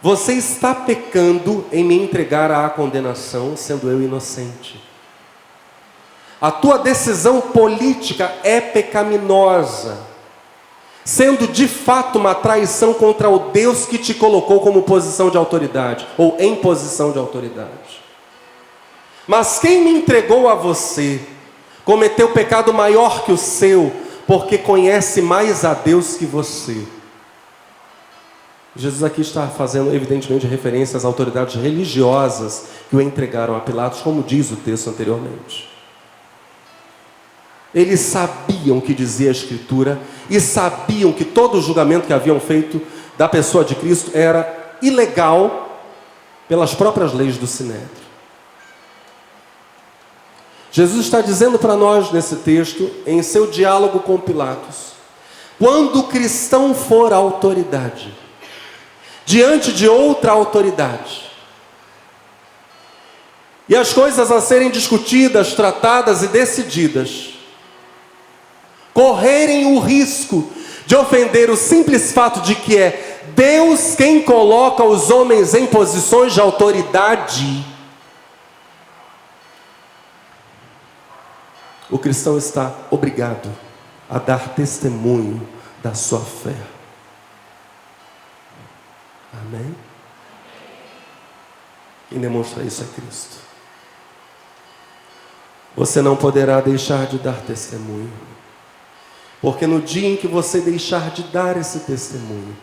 Você 0.00 0.34
está 0.34 0.74
pecando 0.74 1.64
em 1.72 1.82
me 1.82 1.98
entregar 1.98 2.50
à 2.50 2.68
condenação, 2.68 3.56
sendo 3.56 3.90
eu 3.90 4.02
inocente. 4.02 4.82
A 6.40 6.50
tua 6.50 6.78
decisão 6.78 7.40
política 7.40 8.30
é 8.42 8.60
pecaminosa, 8.60 9.98
sendo 11.04 11.48
de 11.48 11.66
fato 11.66 12.18
uma 12.18 12.34
traição 12.34 12.92
contra 12.92 13.30
o 13.30 13.50
Deus 13.50 13.86
que 13.86 13.96
te 13.96 14.12
colocou 14.12 14.60
como 14.60 14.82
posição 14.82 15.30
de 15.30 15.38
autoridade, 15.38 16.06
ou 16.18 16.36
em 16.38 16.56
posição 16.56 17.12
de 17.12 17.18
autoridade. 17.18 17.70
Mas 19.26 19.58
quem 19.58 19.82
me 19.82 19.90
entregou 19.90 20.48
a 20.48 20.54
você 20.54 21.20
cometeu 21.84 22.30
pecado 22.30 22.72
maior 22.72 23.24
que 23.24 23.32
o 23.32 23.36
seu, 23.36 23.92
porque 24.26 24.58
conhece 24.58 25.20
mais 25.20 25.64
a 25.64 25.74
Deus 25.74 26.16
que 26.16 26.24
você. 26.24 26.84
Jesus 28.76 29.04
aqui 29.04 29.20
está 29.20 29.46
fazendo, 29.46 29.94
evidentemente, 29.94 30.46
referência 30.46 30.96
às 30.96 31.04
autoridades 31.04 31.54
religiosas 31.54 32.66
que 32.90 32.96
o 32.96 33.00
entregaram 33.00 33.56
a 33.56 33.60
Pilatos, 33.60 34.00
como 34.00 34.22
diz 34.22 34.50
o 34.50 34.56
texto 34.56 34.90
anteriormente. 34.90 35.70
Eles 37.72 38.00
sabiam 38.00 38.78
o 38.78 38.82
que 38.82 38.94
dizia 38.94 39.28
a 39.28 39.32
Escritura 39.32 39.98
e 40.28 40.40
sabiam 40.40 41.12
que 41.12 41.24
todo 41.24 41.58
o 41.58 41.62
julgamento 41.62 42.06
que 42.06 42.12
haviam 42.12 42.38
feito 42.40 42.80
da 43.16 43.28
pessoa 43.28 43.64
de 43.64 43.74
Cristo 43.74 44.10
era 44.14 44.76
ilegal 44.82 45.82
pelas 46.48 46.74
próprias 46.74 47.12
leis 47.12 47.36
do 47.36 47.46
Sinédrio. 47.46 48.03
Jesus 50.74 51.04
está 51.04 51.20
dizendo 51.20 51.56
para 51.56 51.76
nós 51.76 52.10
nesse 52.10 52.34
texto, 52.34 52.90
em 53.06 53.22
seu 53.22 53.46
diálogo 53.46 54.00
com 54.00 54.18
Pilatos, 54.18 54.94
quando 55.56 56.00
o 56.00 56.08
cristão 56.08 56.74
for 56.74 57.12
autoridade, 57.12 58.12
diante 59.24 59.72
de 59.72 59.88
outra 59.88 60.32
autoridade. 60.32 61.30
E 63.68 63.76
as 63.76 63.92
coisas 63.92 64.32
a 64.32 64.40
serem 64.40 64.68
discutidas, 64.68 65.52
tratadas 65.52 66.24
e 66.24 66.26
decididas, 66.26 67.34
correrem 68.92 69.76
o 69.76 69.78
risco 69.78 70.50
de 70.86 70.96
ofender 70.96 71.50
o 71.50 71.56
simples 71.56 72.10
fato 72.10 72.40
de 72.40 72.56
que 72.56 72.76
é 72.76 73.20
Deus 73.36 73.94
quem 73.94 74.22
coloca 74.22 74.82
os 74.82 75.08
homens 75.08 75.54
em 75.54 75.66
posições 75.66 76.34
de 76.34 76.40
autoridade. 76.40 77.73
O 81.90 81.98
cristão 81.98 82.38
está 82.38 82.74
obrigado 82.90 83.50
a 84.08 84.18
dar 84.18 84.54
testemunho 84.54 85.46
da 85.82 85.94
sua 85.94 86.20
fé. 86.20 86.56
Amém? 89.32 89.74
Quem 92.08 92.20
demonstra 92.20 92.62
isso 92.62 92.82
é 92.82 93.00
Cristo. 93.00 93.36
Você 95.76 96.00
não 96.00 96.16
poderá 96.16 96.60
deixar 96.60 97.06
de 97.06 97.18
dar 97.18 97.40
testemunho, 97.42 98.12
porque 99.42 99.66
no 99.66 99.80
dia 99.80 100.08
em 100.08 100.16
que 100.16 100.28
você 100.28 100.60
deixar 100.60 101.10
de 101.10 101.24
dar 101.24 101.56
esse 101.56 101.80
testemunho, 101.80 102.56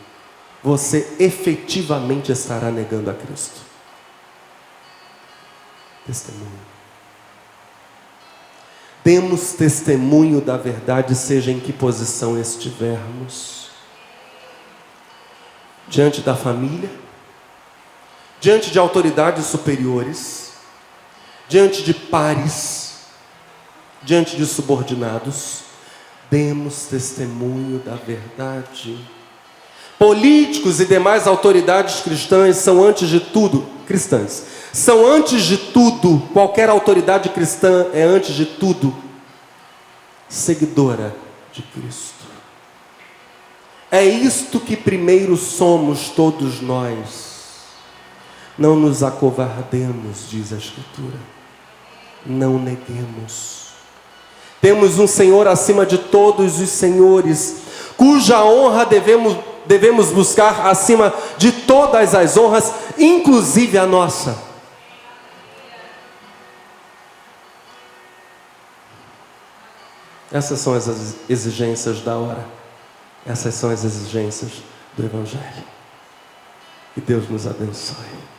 você 0.64 1.18
efetivamente 1.20 2.32
estará 2.32 2.72
negando 2.72 3.10
a 3.10 3.14
Cristo. 3.14 3.60
Testemunho. 6.08 6.71
Demos 9.04 9.54
testemunho 9.54 10.42
da 10.42 10.58
verdade, 10.58 11.16
seja 11.16 11.52
em 11.52 11.60
que 11.60 11.74
posição 11.74 12.40
estivermos 12.40 13.70
diante 15.88 16.22
da 16.22 16.36
família, 16.36 16.90
diante 18.40 18.72
de 18.72 18.80
autoridades 18.80 19.46
superiores, 19.46 20.54
diante 21.50 21.84
de 21.84 21.94
pares, 21.94 22.92
diante 24.04 24.38
de 24.38 24.46
subordinados, 24.46 25.64
demos 26.30 26.86
testemunho 26.86 27.80
da 27.80 27.96
verdade. 27.96 28.98
Políticos 30.00 30.80
e 30.80 30.86
demais 30.86 31.28
autoridades 31.28 32.00
cristãs 32.00 32.56
são 32.58 32.84
antes 32.84 33.10
de 33.10 33.20
tudo 33.20 33.68
cristãs. 33.86 34.61
São 34.74 35.06
antes 35.06 35.44
de 35.44 35.58
tudo, 35.58 36.22
qualquer 36.32 36.70
autoridade 36.70 37.30
cristã 37.30 37.88
é 37.94 38.04
antes 38.04 38.34
de 38.34 38.46
tudo 38.46 38.96
seguidora 40.30 41.14
de 41.52 41.62
Cristo. 41.62 42.26
É 43.92 44.04
isto 44.06 44.60
que 44.62 44.78
primeiro 44.78 45.36
somos 45.36 46.10
todos 46.10 46.62
nós. 46.62 47.32
Não 48.58 48.76
nos 48.76 49.04
acovardemos, 49.04 50.30
diz 50.30 50.54
a 50.54 50.58
Escritura. 50.58 51.18
Não 52.26 52.58
neguemos. 52.58 53.72
Temos 54.62 54.98
um 54.98 55.08
Senhor 55.08 55.48
acima 55.48 55.86
de 55.86 55.98
todos 55.98 56.60
os 56.60 56.70
senhores, 56.70 57.58
cuja 57.98 58.44
honra 58.44 58.86
devemos, 58.86 59.36
devemos 59.66 60.12
buscar 60.12 60.68
acima 60.68 61.12
de 61.38 61.52
todas 61.52 62.14
as 62.14 62.38
honras, 62.38 62.72
inclusive 62.98 63.78
a 63.78 63.88
nossa. 63.88 64.51
Essas 70.32 70.60
são 70.60 70.74
as 70.74 70.88
exigências 71.30 72.02
da 72.02 72.16
hora. 72.16 72.46
Essas 73.26 73.54
são 73.54 73.70
as 73.70 73.84
exigências 73.84 74.64
do 74.96 75.06
Evangelho. 75.06 75.64
Que 76.94 77.02
Deus 77.02 77.30
nos 77.30 77.46
abençoe. 77.46 78.31